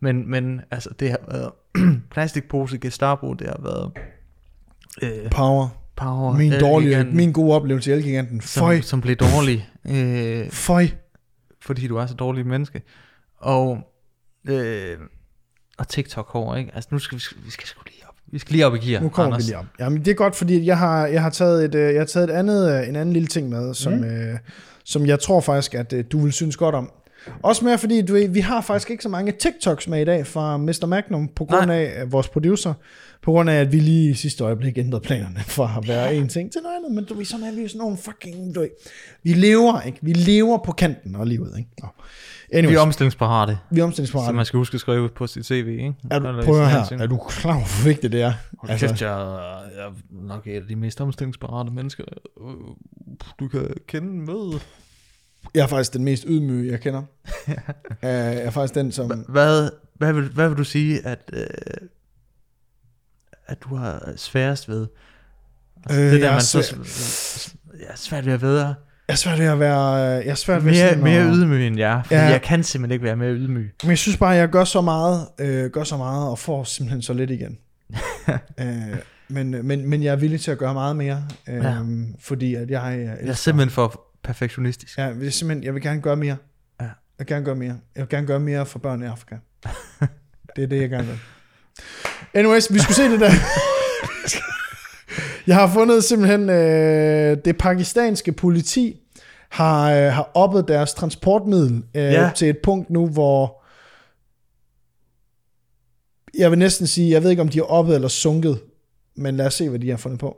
[0.00, 1.50] men, men altså, det har været
[2.10, 3.92] plastikpose Gestapo, det har været
[5.02, 5.68] øh, Power.
[5.96, 8.40] power, Min, dårlige, Elgiganten, min gode oplevelse i Elgiganten.
[8.40, 8.76] Føj.
[8.76, 10.86] som, som blev dårlig, øh, Føj.
[11.62, 12.82] fordi du er så dårlig menneske,
[13.36, 13.78] og,
[14.48, 14.96] øh,
[15.78, 16.70] og TikTok hår, ikke?
[16.74, 19.02] Altså nu skal vi, vi skal sgu lige op, vi skal lige op i gear,
[19.02, 19.46] Nu kommer Anders.
[19.46, 19.64] vi lige op.
[19.80, 22.30] Jamen, det er godt, fordi jeg har, jeg har taget, et, øh, jeg har taget
[22.30, 24.04] et andet, øh, en anden lille ting med, som, mm.
[24.04, 24.38] øh,
[24.84, 26.90] som jeg tror faktisk, at øh, du vil synes godt om.
[27.42, 30.56] Også mere fordi, du vi har faktisk ikke så mange TikToks med i dag fra
[30.56, 30.86] Mr.
[30.86, 31.84] Magnum, på grund Nej.
[31.84, 32.74] af vores producer,
[33.22, 36.28] på grund af, at vi lige i sidste øjeblik ændrede planerne fra at være en
[36.28, 38.60] ting til noget andet, men du ved, sådan er vi jo sådan nogle fucking, du
[38.60, 38.68] ved,
[39.22, 39.98] vi lever, ikke?
[40.02, 41.70] Vi lever på kanten af livet, ikke?
[41.82, 41.88] Nå.
[42.54, 44.32] Anyways, Vi er omstillingsparate, vi er så omstillingsparate.
[44.32, 45.94] man skal huske at skrive på sit CV, ikke?
[46.10, 48.32] Er du, prøv at her, er du klar over, hvor vigtigt det er?
[48.58, 49.08] Hold altså, kæft, jeg,
[49.76, 52.04] jeg er nok et af de mest omstillingsparate mennesker,
[52.40, 52.46] øh,
[53.40, 54.60] du kan kende med.
[55.54, 57.02] Jeg er faktisk den mest ydmyge, jeg kender.
[58.02, 59.10] Jeg er faktisk den, som...
[59.28, 61.46] Hvad, hvad, vil, hvad vil du sige, at, øh,
[63.46, 64.86] at du har sværest ved?
[65.86, 68.74] Altså, Øh, det der, er man så, svær- jeg er svært ved at være
[69.08, 69.82] Jeg er svært ved at være...
[69.96, 72.26] Jeg er svært ved mere, sådan mere at, ydmyg end jeg, fordi Ja.
[72.26, 73.70] jeg kan simpelthen ikke være mere ydmyg.
[73.82, 76.64] Men jeg synes bare, at jeg gør så meget, øh, gør så meget og får
[76.64, 77.58] simpelthen så lidt igen.
[78.60, 78.66] øh,
[79.28, 81.74] men, men, men jeg er villig til at gøre meget mere, øh, Ja.
[82.20, 84.98] fordi at jeg, jeg, Jeg er simpelthen for perfektionistisk.
[84.98, 86.36] Ja, jeg, vil simpelthen, jeg vil gerne gøre mere.
[86.80, 86.84] Ja.
[86.84, 87.76] Jeg vil gerne gøre mere.
[87.96, 89.36] Jeg vil gerne gøre mere for børn i Afrika.
[90.56, 91.18] det er det, jeg gerne vil.
[92.34, 93.30] Anyways, vi skulle se det der.
[95.46, 99.00] jeg har fundet simpelthen, øh, det pakistanske politi
[99.50, 102.30] har, øh, har oppet deres transportmiddel øh, Ja.
[102.36, 103.62] til et punkt nu, hvor
[106.38, 108.60] jeg vil næsten sige, jeg ved ikke, om de har oppet eller sunket,
[109.16, 110.36] men lad os se, hvad de har fundet på.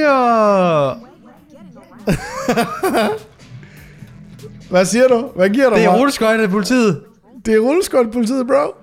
[0.00, 0.92] Ja!
[4.70, 5.30] Hvad siger du?
[5.36, 6.00] Hvad giver du Det er mig?
[6.00, 7.02] rulleskøjte politiet.
[7.46, 8.74] Det er rulleskøjt politiet, bro.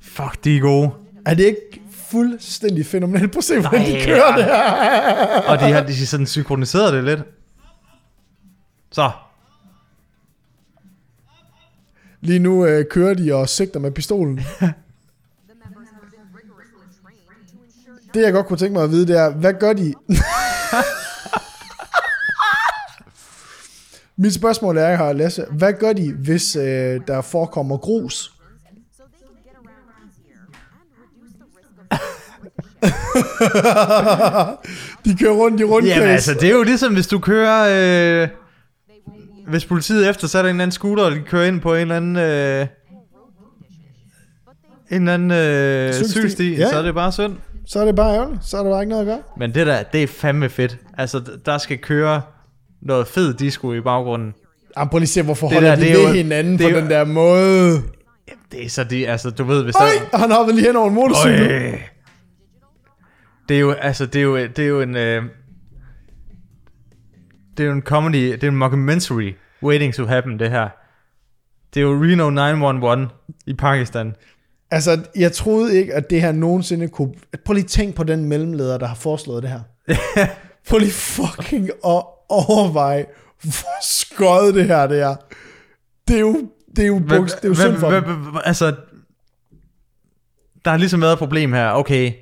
[0.00, 0.90] Fuck, de er gode.
[1.26, 1.60] Er det ikke
[2.10, 3.32] fuldstændig fænomenalt?
[3.32, 4.36] Prøv at se, hvordan de Nej, kører ja.
[4.36, 5.42] det her.
[5.42, 7.20] Og de har de sådan synkroniseret det lidt.
[8.92, 9.10] Så.
[12.20, 14.40] Lige nu øh, kører de og sigter med pistolen.
[18.14, 19.94] Det jeg godt kunne tænke mig at vide, det er, hvad gør de?
[24.16, 25.44] Mit spørgsmål er her, Lasse.
[25.50, 28.37] Hvad gør de, hvis øh, der forekommer grus?
[35.04, 35.96] de kører rundt i rundkreds.
[35.96, 38.22] Jamen altså, det er jo ligesom, hvis du kører...
[38.22, 38.28] Øh,
[39.48, 41.74] hvis politiet efter så er der en eller anden scooter, og de kører ind på
[41.74, 42.16] en eller anden...
[42.16, 42.66] Øh,
[44.90, 46.54] en eller anden øh, Cykelsti.
[46.56, 46.70] Ja.
[46.70, 47.32] så er det bare synd.
[47.66, 48.46] Så er det bare ærgerligt.
[48.46, 49.18] Så er der bare ikke noget at gøre.
[49.38, 50.78] Men det der, det er fandme fedt.
[50.98, 52.22] Altså, der skal køre
[52.82, 54.34] noget fed disco i baggrunden.
[54.78, 56.68] Jamen, prøv lige se, hvorfor Det holder der, de det ved jo- hinanden det på
[56.68, 57.70] jo- den der måde.
[58.28, 60.18] Jamen, det er så de, altså, du ved, hvis Øj, der...
[60.18, 61.50] han hoppede lige hen over en motorcykel.
[61.50, 61.78] Øj.
[63.48, 64.96] Det er jo, altså, det er jo, det er jo en...
[64.96, 65.22] Øh,
[67.56, 69.32] det er jo en comedy, det er en mockumentary
[69.62, 70.68] waiting to happen, det her.
[71.74, 73.08] Det er jo Reno 911
[73.46, 74.14] i Pakistan.
[74.70, 77.14] Altså, jeg troede ikke, at det her nogensinde kunne...
[77.44, 79.60] Prøv lige tænk på den mellemleder, der har foreslået det her.
[80.68, 83.06] Prøv lige fucking at overveje,
[83.42, 85.16] hvor skøjet det her det er.
[86.08, 88.04] Det er jo, det er jo, buks, det er jo synd for dem.
[88.44, 88.74] Altså,
[90.64, 91.70] der har ligesom været et problem her.
[91.70, 92.12] Okay,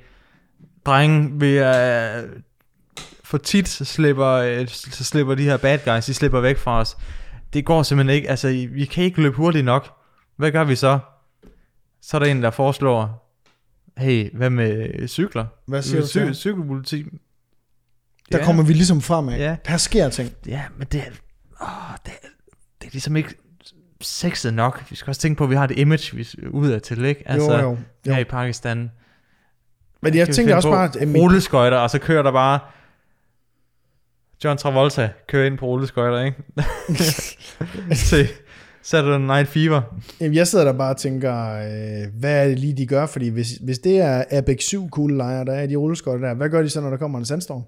[0.87, 2.23] drenge, vi er...
[3.23, 6.79] For tit så slipper, øh, så slipper de her bad guys, de slipper væk fra
[6.79, 6.97] os.
[7.53, 8.29] Det går simpelthen ikke.
[8.29, 9.89] Altså, vi kan ikke løbe hurtigt nok.
[10.37, 10.99] Hvad gør vi så?
[12.01, 13.29] Så er der en, der foreslår,
[13.97, 15.45] hey, hvad med cykler?
[15.67, 16.35] Hvad siger du til det?
[16.35, 17.03] Cykelpoliti.
[18.31, 18.45] Der Ja.
[18.45, 19.37] kommer vi ligesom fremad.
[19.37, 19.55] Ja.
[19.67, 20.31] Der sker ting.
[20.47, 21.11] Ja, men det er,
[21.61, 22.27] åh, det, er,
[22.81, 23.35] det er ligesom ikke
[24.01, 24.83] sexet nok.
[24.89, 27.23] Vi skal også tænke på, at vi har det image vi udad til, ikke?
[27.25, 28.13] Altså, jo, jo, jo.
[28.13, 28.91] her i Pakistan.
[30.01, 32.59] Men jeg tænker også på bare, at mit, Rulleskøjter, og så kører der bare...
[34.43, 36.37] John Travolta kører ind på rulleskøjter, ikke?
[38.09, 38.27] Se,
[38.81, 39.81] Saturday Night Fever.
[40.21, 43.05] Jamen, jeg sidder der bare og tænker, øh, hvad er det lige, de gør?
[43.05, 46.61] Fordi hvis, hvis det er Apex 7 kuglelejer, der er de rulleskøjter der, hvad gør
[46.61, 47.63] de så, når der kommer en sandstorm?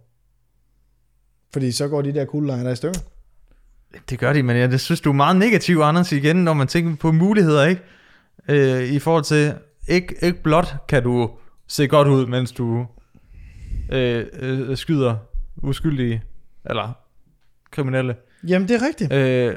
[1.53, 2.99] Fordi så går de der kuglelejer der i stykker.
[4.09, 6.67] Det gør de, men jeg det synes, du er meget negativ, Anders, igen, når man
[6.67, 7.81] tænker på muligheder, ikke?
[8.49, 9.53] Øh, I forhold til,
[9.87, 11.29] ikke, ikke blot kan du
[11.69, 12.85] se godt ud, mens du
[13.91, 15.15] øh, øh, skyder
[15.63, 16.23] uskyldige,
[16.69, 16.91] eller
[17.71, 18.15] kriminelle.
[18.47, 19.13] Jamen, det er rigtigt.
[19.13, 19.55] Øh,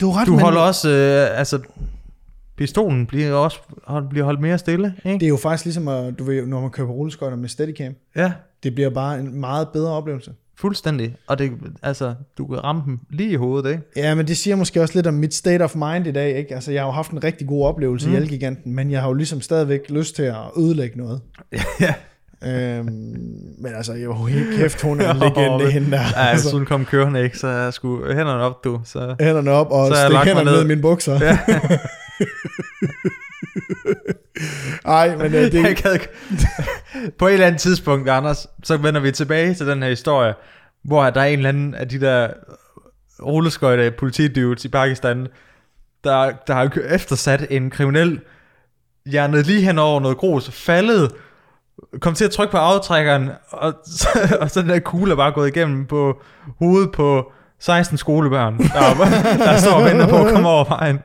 [0.00, 1.60] Du er ret, du men holder også, øh, altså,
[2.56, 3.58] pistolen bliver også
[4.10, 5.18] bliver holdt mere stille, ikke?
[5.18, 7.94] det er jo faktisk ligesom, at, du ved, når man kører på rulleskøjter med Steadicam.
[8.16, 10.34] Ja, Det bliver bare en meget bedre oplevelse.
[10.60, 11.14] Fuldstændig.
[11.26, 11.52] Og det,
[11.82, 13.82] altså, du kan ramme dem lige i hovedet, ikke?
[13.96, 16.54] Ja, men det siger måske også lidt om mit state of mind i dag, ikke?
[16.54, 18.14] Altså, jeg har jo haft en rigtig god oplevelse mm.
[18.14, 21.20] i Elgiganten, men jeg har jo ligesom stadigvæk lyst til at ødelægge noget.
[21.80, 21.94] ja.
[22.44, 22.86] Øhm,
[23.58, 26.00] men altså, jo, helt kæft, hun er en legende, hende der.
[26.16, 28.80] Ja, hvis altså, hun kom kørende, ikke, så jeg skulle hænderne op, du.
[28.84, 29.14] Så.
[29.20, 30.64] hænderne op og Så jeg stik hænderne ned ned.
[30.64, 31.24] i mine bukser.
[31.24, 31.38] Ja.
[34.84, 36.08] Ej, men øh, det, Jeg gad ikke.
[37.18, 40.34] På et eller andet tidspunkt, Anders, så vender vi tilbage til den her historie,
[40.84, 42.28] hvor der er en eller anden af de der
[43.22, 45.28] rulleskøjte politidudes i Pakistan,
[46.04, 48.20] der, der har eftersat en kriminel,
[49.06, 51.12] hjernet lige hen over noget grus, faldet,
[52.00, 54.08] kom til at trykke på aftrækkeren, og, så,
[54.40, 56.22] og så den der kugle er bare gået igennem på
[56.58, 58.64] hovedet på 16 skolebørn, der,
[59.44, 60.98] der står og venter på at komme over vejen.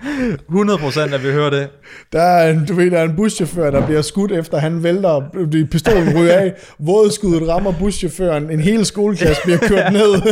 [0.00, 1.68] 100% at vi hører det.
[2.12, 5.20] der er en, du ved, der er en buschauffør, der bliver skudt efter, han vælter,
[5.52, 10.10] det- pistolen ryger af, vådskuddet rammer buschaufføren, en hel skoleklasse bliver kørt ned.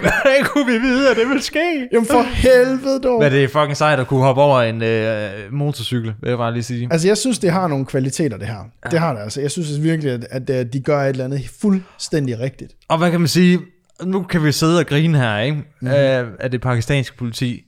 [0.00, 1.88] Hvordan kunne vi vide, at det ville ske?
[1.92, 3.22] Jamen for helvede dog.
[3.22, 6.52] Men det er fucking sejt at kunne hoppe over en øh, motorcykel, vil jeg bare
[6.52, 6.88] lige sige.
[6.90, 8.54] Altså, jeg synes, det har nogle kvaliteter, det her.
[8.84, 8.90] Ja.
[8.90, 9.40] Det har det altså.
[9.40, 12.57] Jeg synes virkelig, at, at, at de gør et eller andet fuldstændig rigtigt.
[12.88, 13.58] Og hvad kan man sige?
[14.02, 15.64] Nu kan vi sidde og grine her, ikke?
[15.80, 15.88] Mm.
[15.88, 17.64] Af, af det pakistanske politi.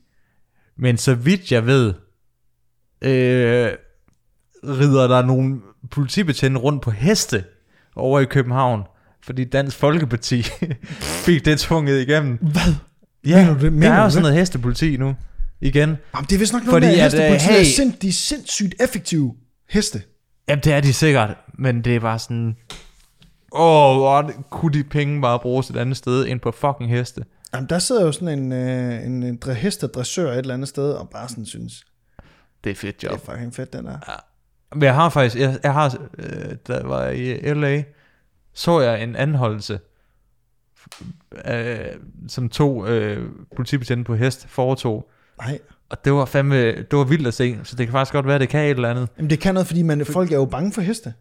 [0.79, 1.95] Men så vidt jeg ved,
[3.03, 3.71] øh,
[4.65, 5.61] rider der nogle
[5.91, 7.45] politibetjente rundt på heste
[7.97, 8.83] over i København.
[9.23, 10.43] Fordi Dansk Folkeparti
[11.27, 12.39] fik det tvunget igennem.
[12.41, 12.75] Hvad?
[13.27, 13.73] Ja, Mener du det?
[13.73, 15.15] Mener der er jo sådan noget hestepoliti nu.
[15.61, 15.89] Igen.
[15.89, 17.93] Jamen, det er vist nok noget Fordi med, at at, øh, hestepolitiet hey- er sind,
[18.03, 19.35] de er sindssygt effektive
[19.71, 20.03] heste.
[20.49, 22.57] Jamen, det er de sikkert, men det er bare sådan...
[23.53, 27.25] Åh, hvor kunne de penge bare bruges et andet sted end på fucking heste?
[27.55, 30.93] Jamen, der sidder jo sådan en, øh, en, en dre- hestedressør et eller andet sted,
[30.93, 31.85] og bare sådan synes,
[32.65, 33.13] Det er fedt det job.
[33.29, 33.99] er fucking fedt, den der.
[34.75, 37.83] Men jeg har faktisk, jeg, jeg har, øh, da var i LA,
[38.55, 39.81] så jeg en anholdelse,
[41.47, 41.79] øh,
[42.29, 45.11] som to øh, politibetjente på hest foretog.
[45.39, 45.59] Nej.
[45.91, 48.39] Og det var fandme, det var vildt at se, så det kan faktisk godt være,
[48.39, 49.09] det kan et eller andet.
[49.17, 51.15] Jamen, det kan noget, fordi man, folk er jo bange for heste.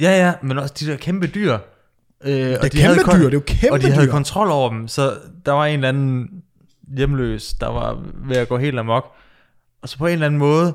[0.00, 1.58] Ja, ja, men også de der kæmpe dyr.
[2.24, 4.10] Øh, det er kæmpe dyr, det er jo kæmpe Og de havde dyr.
[4.10, 6.42] kontrol over dem, så der var en eller anden
[6.96, 9.12] hjemløs, der var ved at gå helt amok.
[9.82, 10.74] Og så på en eller anden måde,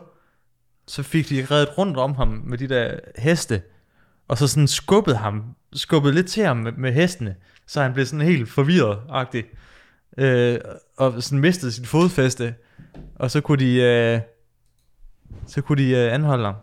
[0.88, 3.62] så fik de reddet rundt om ham med de der heste,
[4.28, 7.36] og så sådan skubbede ham, skubbede lidt til ham med, med hestene,
[7.68, 9.44] så han blev sådan helt forvirret-agtig,
[10.18, 10.60] øh,
[10.98, 12.56] og sådan mistede sit fodfæste,
[13.16, 14.20] og så kunne de, øh,
[15.48, 16.56] så kunne de øh, anholde ham.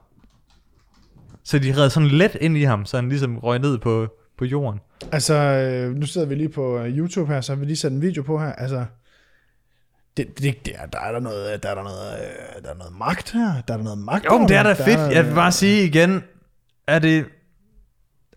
[1.45, 4.45] Så de redde sådan let ind i ham, så han ligesom røg ned på, på
[4.45, 4.81] jorden.
[5.13, 7.93] Altså, øh, nu sidder vi lige på øh, YouTube her, så har vi lige sat
[7.93, 8.53] en video på her.
[8.53, 8.85] Altså,
[10.17, 12.75] det, det, det er, der er der noget, der er der noget, øh, der er
[12.75, 13.63] noget magt her.
[13.69, 14.25] Der er der noget magt.
[14.25, 15.15] Jo, men det er da der fedt.
[15.15, 16.23] Jeg vil bare sige igen,
[16.87, 17.25] er det,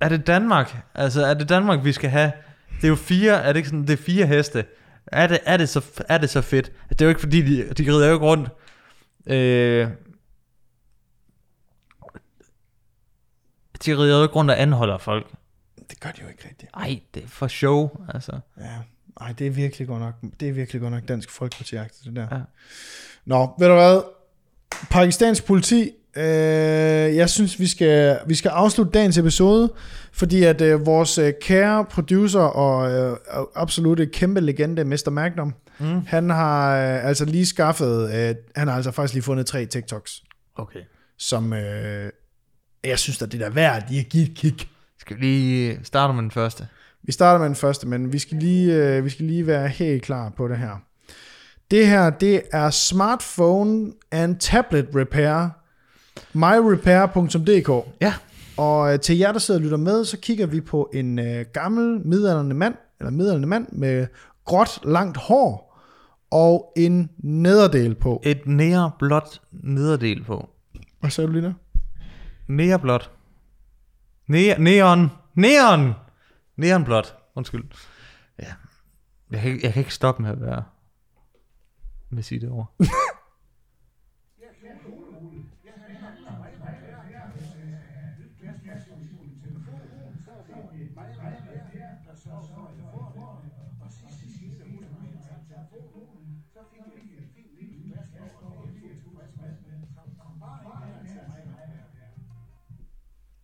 [0.02, 0.78] er det Danmark?
[0.96, 2.32] Altså, er det Danmark, vi skal have?
[2.76, 4.66] Det er jo fire, er det ikke sådan, det er fire heste.
[5.08, 6.72] Er det, er det, så, er det så fedt?
[6.90, 8.50] Det er jo ikke fordi, de, de rider jo ikke rundt.
[9.28, 9.88] Øh,
[13.86, 15.28] de rider jo ikke rundt og anholder folk.
[15.90, 16.72] Det gør de jo ikke rigtigt.
[16.74, 18.40] Ej, det er for show, altså.
[18.60, 18.66] Ja,
[19.22, 22.28] ej, det er virkelig godt nok, det er virkelig godt nok dansk folkeparti det der.
[22.32, 22.40] Ja.
[23.26, 24.02] Nå, ved du hvad?
[24.90, 26.24] Pakistans politi, øh,
[27.16, 29.74] jeg synes, vi skal, vi skal afslutte dagens episode,
[30.12, 33.18] fordi at øh, vores øh, kære producer og øh,
[33.56, 35.10] absolut kæmpe legende, Mr.
[35.10, 36.06] Magnum, mm.
[36.06, 40.24] han har øh, altså lige skaffet, øh, han har altså faktisk lige fundet tre TikToks,
[40.56, 40.80] Okay.
[41.18, 42.12] som øh,
[42.88, 44.68] jeg synes, at det er værd, at de har givet et kig.
[45.00, 46.68] Skal vi lige starte med den første?
[47.04, 50.04] Vi starter med den første, men vi skal lige, øh, vi skal lige være helt
[50.04, 50.82] klar på det her.
[51.72, 55.50] Det her, det er smartphone and tablet repair.
[56.34, 58.14] myrepair.dk Ja.
[58.58, 61.46] Og øh, til jer, der sidder og lytter med, så kigger vi på en øh,
[61.54, 64.08] gammel midaldrende mand, eller midaldrende mand med
[64.46, 65.66] gråt, langt hår
[66.32, 68.22] og en nederdel på.
[68.24, 70.50] Et næreblåt nederdel på.
[71.00, 71.54] Hvad sagde du lige der?
[72.48, 73.12] Næreblåt.
[74.28, 75.10] Ne- neon.
[75.34, 75.94] Neon.
[76.56, 77.16] Neonblåt.
[77.36, 77.64] Undskyld.
[78.40, 78.54] Ja.
[79.32, 80.64] Jeg kan, ikke- jeg kan ikke stoppe med at være
[82.10, 82.76] med at sige det ord.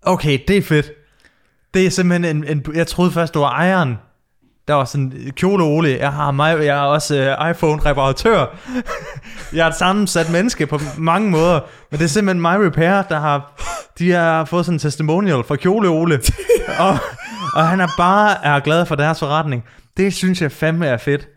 [0.06, 0.92] Okay, det er fedt.
[1.74, 3.98] Det er simpelthen en, en jeg troede først, det var ejeren.
[4.68, 8.46] Der var sådan, Kjole Ole, jeg har mig, jeg er også uh, iPhone-reparatør.
[9.56, 11.60] jeg er et sammensat menneske på mange måder,
[11.92, 13.62] men det er simpelthen My Repair, der har,
[14.00, 16.22] de har fået sådan en testimonial fra Kjole Ole,
[16.80, 16.98] og,
[17.56, 19.64] og han er bare er glad for deres forretning.
[19.98, 21.28] Det synes jeg fandme er fedt.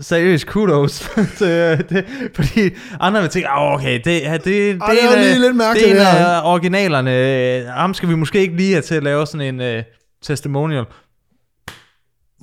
[0.00, 1.10] Seriøst, kudos.
[1.38, 2.70] det, det, fordi
[3.00, 5.56] andre vil tænke, "Ah, okay, det, det, det, det, Ej, det en af- lige lidt
[5.56, 7.70] mærkeligt, det er en af originalerne.
[7.72, 9.82] Ham skal vi måske ikke lige have til at lave sådan en uh,
[10.22, 10.84] testimonial.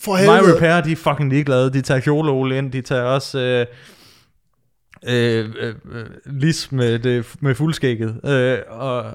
[0.02, 0.56] For My helvede.
[0.56, 1.74] Repair, de er fucking ligeglade.
[1.74, 3.66] De tager kjoleole ind, de tager også øh,
[5.08, 9.06] øh, øh, øh, lis med, det, med fuldskægget, øh, og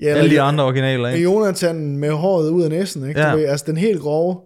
[0.00, 1.08] Ja, alle de andre originaler.
[1.08, 1.22] Ikke?
[1.22, 3.20] Jonathan med håret ud af næsen, ikke?
[3.20, 3.32] Ja.
[3.32, 4.36] Du ved, altså den helt grove.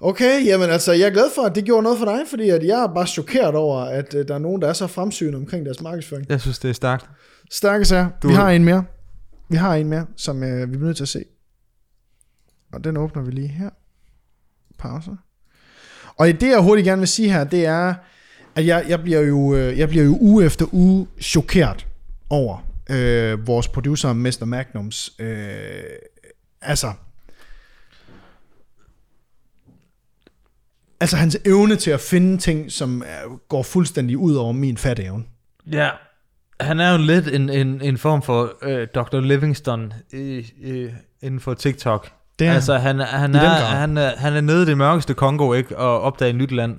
[0.00, 2.64] Okay, jamen altså, jeg er glad for, at det gjorde noget for dig, fordi at
[2.64, 5.66] jeg er bare chokeret over, at uh, der er nogen, der er så fremsynet omkring
[5.66, 6.26] deres markedsføring.
[6.28, 7.06] Jeg synes, det er stærkt.
[7.50, 8.08] Stærke sager.
[8.22, 8.84] Du- Vi har en mere.
[9.48, 11.24] Vi har en mere, som uh, vi bliver nødt til at se.
[12.72, 13.70] Og den åbner vi lige her.
[14.78, 15.10] Pause.
[16.16, 17.94] Og det, jeg hurtigt gerne vil sige her, det er,
[18.56, 21.86] at jeg, jeg, bliver, jo, øh, jeg bliver jo uge efter uge chokeret
[22.30, 24.44] over øh, vores producer, Mr.
[24.44, 25.48] Magnums, øh,
[26.62, 26.92] altså,
[31.00, 34.98] altså hans evne til at finde ting, som er, går fuldstændig ud over min fat
[35.00, 35.24] evne.
[35.72, 35.90] Ja,
[36.60, 39.20] han er jo lidt en, en, en form for øh, Dr.
[39.20, 40.88] Livingston i, i,
[41.22, 42.12] inden for TikTok.
[42.38, 43.40] Det er altså, han, han, er,
[43.80, 45.78] han, er, han er nede i det mørkeste Kongo, ikke?
[45.78, 46.78] Og opdager et nyt land.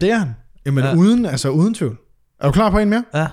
[0.00, 0.30] Det er han.
[0.66, 0.90] Jamen Ja.
[0.90, 0.96] ja.
[0.96, 1.96] uden, altså uden tvivl.
[2.40, 3.04] Er du klar på en mere?
[3.14, 3.18] Ja.
[3.18, 3.32] Jeg har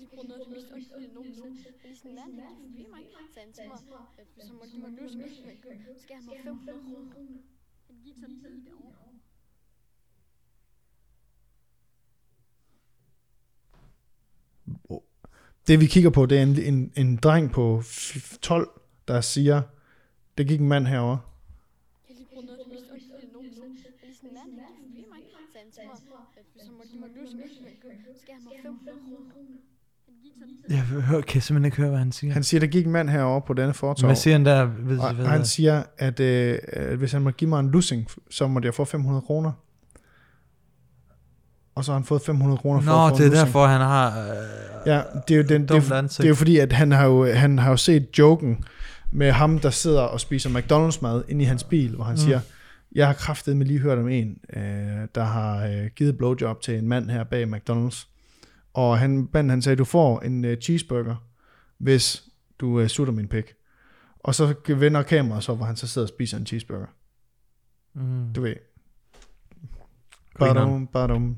[0.00, 1.56] lige prøvet noget af det mest uhyggelige nogensinde.
[1.64, 3.02] Jeg er lige sådan, mand, kan du forbi mig?
[3.34, 3.80] Så han til mig,
[4.20, 5.28] at hvis han må give mig en løsning,
[5.86, 7.40] så skal han mig 500 kroner.
[7.88, 9.10] Han gik sådan lige derovre.
[15.66, 18.68] Det vi kigger på, det er en, en, en dreng på f- 12,
[19.08, 19.62] der siger,
[20.38, 21.16] det gik en mand herover.
[21.16, 21.22] Jeg
[22.08, 23.66] har lige prøvet noget af det mest uhyggelige nogensinde.
[23.84, 25.20] Jeg er lige sådan, mand, kan du forbi mig?
[25.42, 27.48] Så han til mig, at hvis han må give mig en løsning,
[28.06, 28.52] så skal han mig
[28.84, 29.58] 500 kroner.
[30.06, 32.32] Han gik sådan Jeg hører, kan simpelthen ikke høre, hvad han siger.
[32.32, 34.06] Han siger, der gik en mand herover på denne fortov.
[34.08, 34.64] Hvad siger han der?
[34.64, 37.70] Ved, Og, ved, og han siger, at øh, at hvis han må give mig en
[37.70, 39.52] lussing, så må jeg få 500 kroner.
[41.76, 43.80] Og så har han fået 500 kroner for at Nå, få det er derfor, han
[43.80, 44.20] har...
[44.20, 47.06] Øh, Ja, det er jo, den, det, er, det er jo fordi, at han har
[47.06, 48.64] jo, han har jo set joken
[49.10, 52.18] med ham, der sidder og spiser McDonald's mad inde i hans bil, hvor han mm.
[52.18, 52.40] siger,
[52.94, 54.62] jeg har kraftet med lige hørt om en, øh,
[55.14, 58.06] der har øh, givet blowjob til en mand her bag McDonald's,
[58.74, 61.16] og han, manden han sagde, du får en uh, cheeseburger,
[61.78, 62.24] hvis
[62.60, 63.44] du uh, sutter min pik.
[64.18, 66.86] Og så vender kameraet så, hvor han så sidder og spiser en cheeseburger.
[67.94, 68.32] Mm.
[68.34, 68.54] Du ved.
[70.38, 71.36] Badum, badum.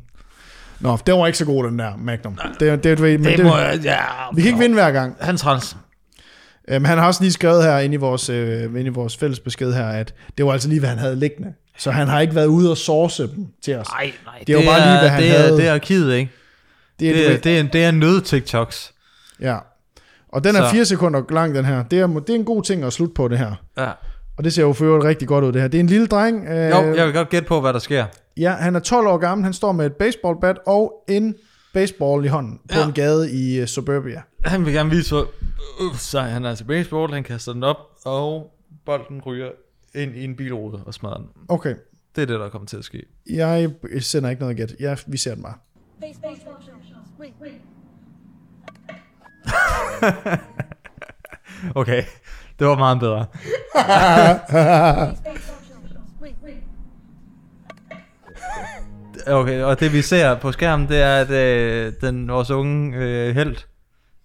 [0.80, 2.38] Nå, det var ikke så god, den der Magnum.
[2.60, 3.96] Det, det, ved, men Det, det, må jeg, ja.
[4.34, 5.16] vi kan ikke vinde hver gang.
[5.20, 5.76] Han træls.
[6.76, 9.40] Um, han har også lige skrevet her inde i vores, øh, inde i vores fælles
[9.40, 11.52] besked her, at det var altså lige, hvad han havde liggende.
[11.78, 13.86] Så han har ikke været ude og source dem til os.
[13.92, 14.38] Nej, nej.
[14.46, 15.56] Det er jo bare lige, hvad han det er, havde.
[15.56, 16.32] Det er arkivet, ikke?
[17.00, 18.92] det, er, Det er, det er, det er nød TikToks.
[19.40, 19.56] Ja.
[20.32, 21.82] Og den er Så- fire sekunder lang, den her.
[21.82, 23.54] Det er, det er en god ting at slutte på, det her.
[23.78, 23.90] Ja.
[24.38, 25.68] Og det ser jo for øvrigt rigtig godt ud, det her.
[25.68, 26.44] Det er en lille dreng.
[26.48, 28.06] Øh, Jo, jeg vil godt gætte på, hvad der sker.
[28.36, 29.44] Ja, han er 12 år gammel.
[29.44, 31.34] Han står med et baseballbat og en
[31.74, 32.86] baseball i hånden på Ja.
[32.86, 34.22] en gade i uh, Suburbia.
[34.44, 35.22] Han vil gerne vise, hvor
[35.90, 37.12] uh, sej han er til baseball.
[37.12, 38.52] Han kaster den op, og
[38.86, 39.48] bolden ryger
[39.94, 41.26] ind i en bilrude og smadrer den.
[41.48, 41.74] Okay,
[42.16, 43.02] Det er det, der kommer til at ske.
[43.30, 43.70] jeg
[44.00, 44.74] sender ikke noget gæt.
[44.80, 45.54] Ja, vi ser den bare.
[47.20, 47.52] Wait, wait.
[51.74, 52.02] Okay,
[52.58, 53.26] det var meget bedre.
[59.26, 63.34] Okay, og det vi ser på skærmen, det er, at øh, den, vores unge øh,
[63.34, 63.56] held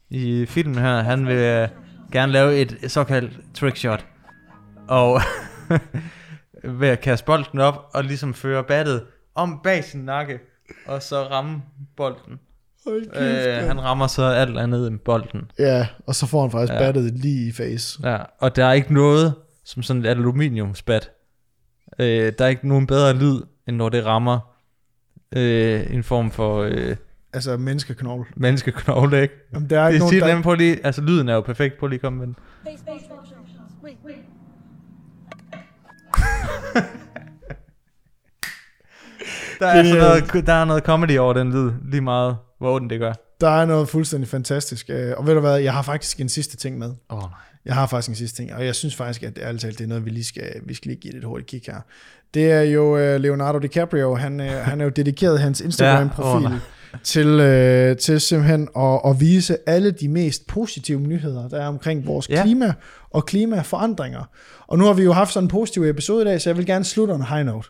[0.09, 1.67] i filmen her, han vil øh,
[2.11, 4.05] gerne lave et såkaldt trickshot.
[4.87, 5.21] Og
[6.79, 9.03] ved at kaste bolden op og ligesom føre battet
[9.35, 10.39] om bag sin nakke,
[10.85, 11.61] og så ramme
[11.97, 12.39] bolden.
[12.87, 15.41] Øh, han rammer så alt andet end bolden.
[15.59, 16.79] Ja, og så får han faktisk Ja.
[16.79, 17.99] battet lige i face.
[18.09, 19.33] Ja, og der er ikke noget
[19.65, 21.11] som sådan et aluminiumsbat.
[21.99, 24.39] Øh, der er ikke nogen bedre lyd, end når det rammer
[25.35, 26.95] øh, en form for øh,
[27.33, 28.25] Altså menneskeknogle.
[28.35, 29.33] menneskeknogle, ikke?
[29.53, 30.43] Jamen, der er Det ikke er nogen, der...
[30.43, 32.35] på lige, altså lyden er jo perfekt, på lige at komme med den.
[32.65, 32.99] Baseball
[33.83, 34.17] Wait, wait.
[39.59, 39.97] Der er, sådan
[40.33, 43.13] noget, der er noget comedy over den lyd, lige meget hvor ondt det gør.
[43.41, 44.89] Der er noget fuldstændig fantastisk.
[44.89, 46.87] øh, Og ved du hvad, jeg har faktisk en sidste ting med.
[47.09, 47.29] Åh oh, nej.
[47.65, 49.87] Jeg har faktisk en sidste ting, og jeg synes faktisk, at ærligt talt, det er
[49.87, 51.81] noget, vi lige skal, vi skal lige give det et hurtigt kig her.
[52.33, 56.49] Det er jo øh, Leonardo DiCaprio, han, øh, han er jo dedikeret hans Instagram-profil
[56.93, 61.67] Ja, til, øh, til simpelthen at, at vise alle de mest positive nyheder, der er
[61.67, 62.43] omkring vores Ja.
[62.43, 62.73] klima
[63.11, 64.23] og klimaforandringer.
[64.67, 66.65] Og nu har vi jo haft sådan en positiv episode i dag, så jeg vil
[66.65, 67.67] gerne slutte on a high note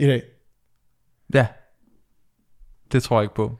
[0.00, 0.22] i dag.
[1.34, 1.46] Ja.
[2.92, 3.56] Det tror jeg ikke på.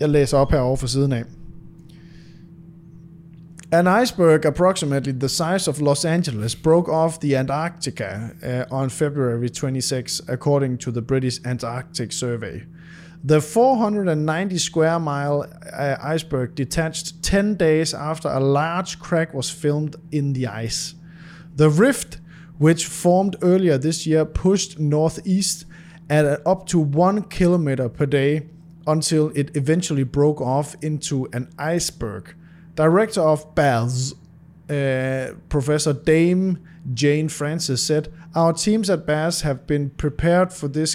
[0.00, 1.24] Jeg læser op herovre for siden af.
[3.72, 9.48] An iceberg approximately the size of Los Angeles broke off the Antarctica uh, on February
[9.48, 12.60] 26, according to the British Antarctic Survey.
[13.28, 19.96] The 490 square mile uh, iceberg detached 10 days after a large crack was filmed
[20.12, 20.94] in the ice.
[21.56, 22.18] The rift,
[22.58, 25.66] which formed earlier this year, pushed northeast
[26.08, 28.48] at up to one kilometer per day
[28.86, 32.34] until it eventually broke off into an iceberg.
[32.76, 34.14] Director of BALS,
[34.70, 36.58] uh, Professor Dame
[36.94, 40.94] Jane Francis said, Our teams at BAS have been prepared for this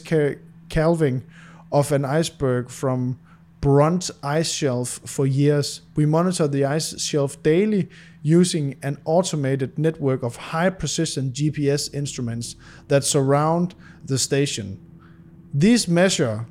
[0.69, 1.23] calving
[1.71, 3.19] of an iceberg from
[3.61, 5.81] Brunt ice shelf for years.
[5.95, 7.83] We monitor the ice shelf daily
[8.23, 12.57] using an automated network of high precision GPS instruments
[12.89, 13.67] that surround
[14.07, 14.79] the station.
[15.59, 16.45] These measure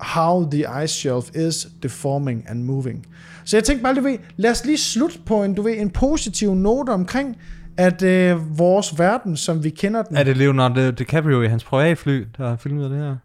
[0.00, 3.06] how the ice shelf is deforming and moving.
[3.44, 5.90] Så jeg tænkte bare, du ved, lad os lige slutte på en, du ved, en
[5.90, 7.36] positiv note omkring,
[7.76, 12.24] at øh, vores verden, som vi kender den, Er det Leonardo DiCaprio i hans privatfly,
[12.38, 13.16] der har filmet det her?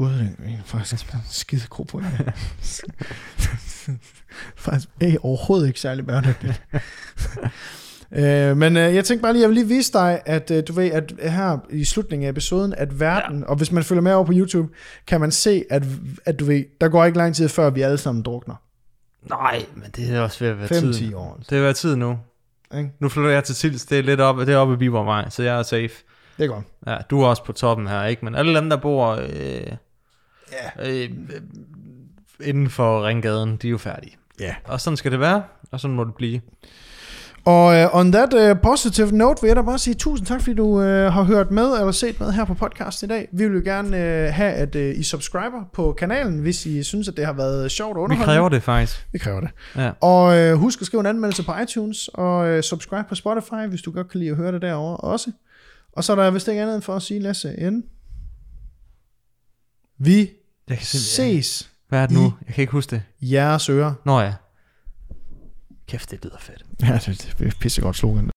[0.00, 2.32] Gud, det er faktisk en skide god på det.
[4.56, 6.62] faktisk er overhovedet ikke særlig bæredygtigt.
[8.18, 10.72] øh, men øh, jeg tænkte bare lige, jeg vil lige vise dig, at øh, du
[10.72, 13.46] ved, at her i slutningen af episoden, at verden, ja.
[13.46, 14.68] og hvis man følger med over på YouTube,
[15.06, 15.82] kan man se, at,
[16.24, 18.54] at du ved, der går ikke lang tid før, vi alle sammen drukner.
[19.28, 20.94] Nej, men det er også ved at være tid.
[21.10, 21.36] 5-10 år.
[21.40, 22.18] Det er ved at være tid nu.
[22.76, 22.90] Ikke?
[23.00, 25.42] Nu flytter jeg til Tils, det er lidt op, det er oppe i Bibervej, så
[25.42, 25.94] jeg er safe.
[26.38, 26.64] Det er godt.
[26.86, 28.24] Ja, du er også på toppen her, ikke?
[28.24, 29.66] Men alle dem, der bor øh,
[30.52, 30.90] Ja.
[30.90, 31.10] øh,
[32.40, 34.16] inden for ringgaden, de er jo færdige.
[34.40, 34.54] Ja.
[34.64, 36.40] Og sådan skal det være, og sådan må det blive.
[37.44, 40.54] Og uh, on that uh, positive note vil jeg da bare sige tusind tak, fordi
[40.54, 43.28] du uh, har hørt med eller set med her på podcast i dag.
[43.32, 47.08] Vi vil jo gerne uh, have, at uh, I subscriber på kanalen, hvis I synes,
[47.08, 48.34] at det har været sjovt og Vi underholdende.
[48.34, 49.06] kræver det faktisk.
[49.12, 49.50] Vi kræver det.
[49.76, 49.90] Ja.
[50.00, 53.82] Og uh, husk at skrive en anmeldelse på iTunes, og uh, subscribe på Spotify, hvis
[53.82, 55.30] du godt kan lide at høre det derovre også.
[55.92, 57.82] Og så er der vist ikke andet for at sige, Lasse, end
[59.98, 60.30] vi
[60.70, 62.34] Jeg kan simpelthen- ses Hvad er det nu?
[62.46, 63.02] Jeg kan ikke huske det.
[63.22, 63.94] jeres ører.
[64.04, 64.34] Nå ja.
[65.88, 66.64] Kæft, det lyder fedt.
[66.82, 68.29] Ja, det, det er pissegodt slogan.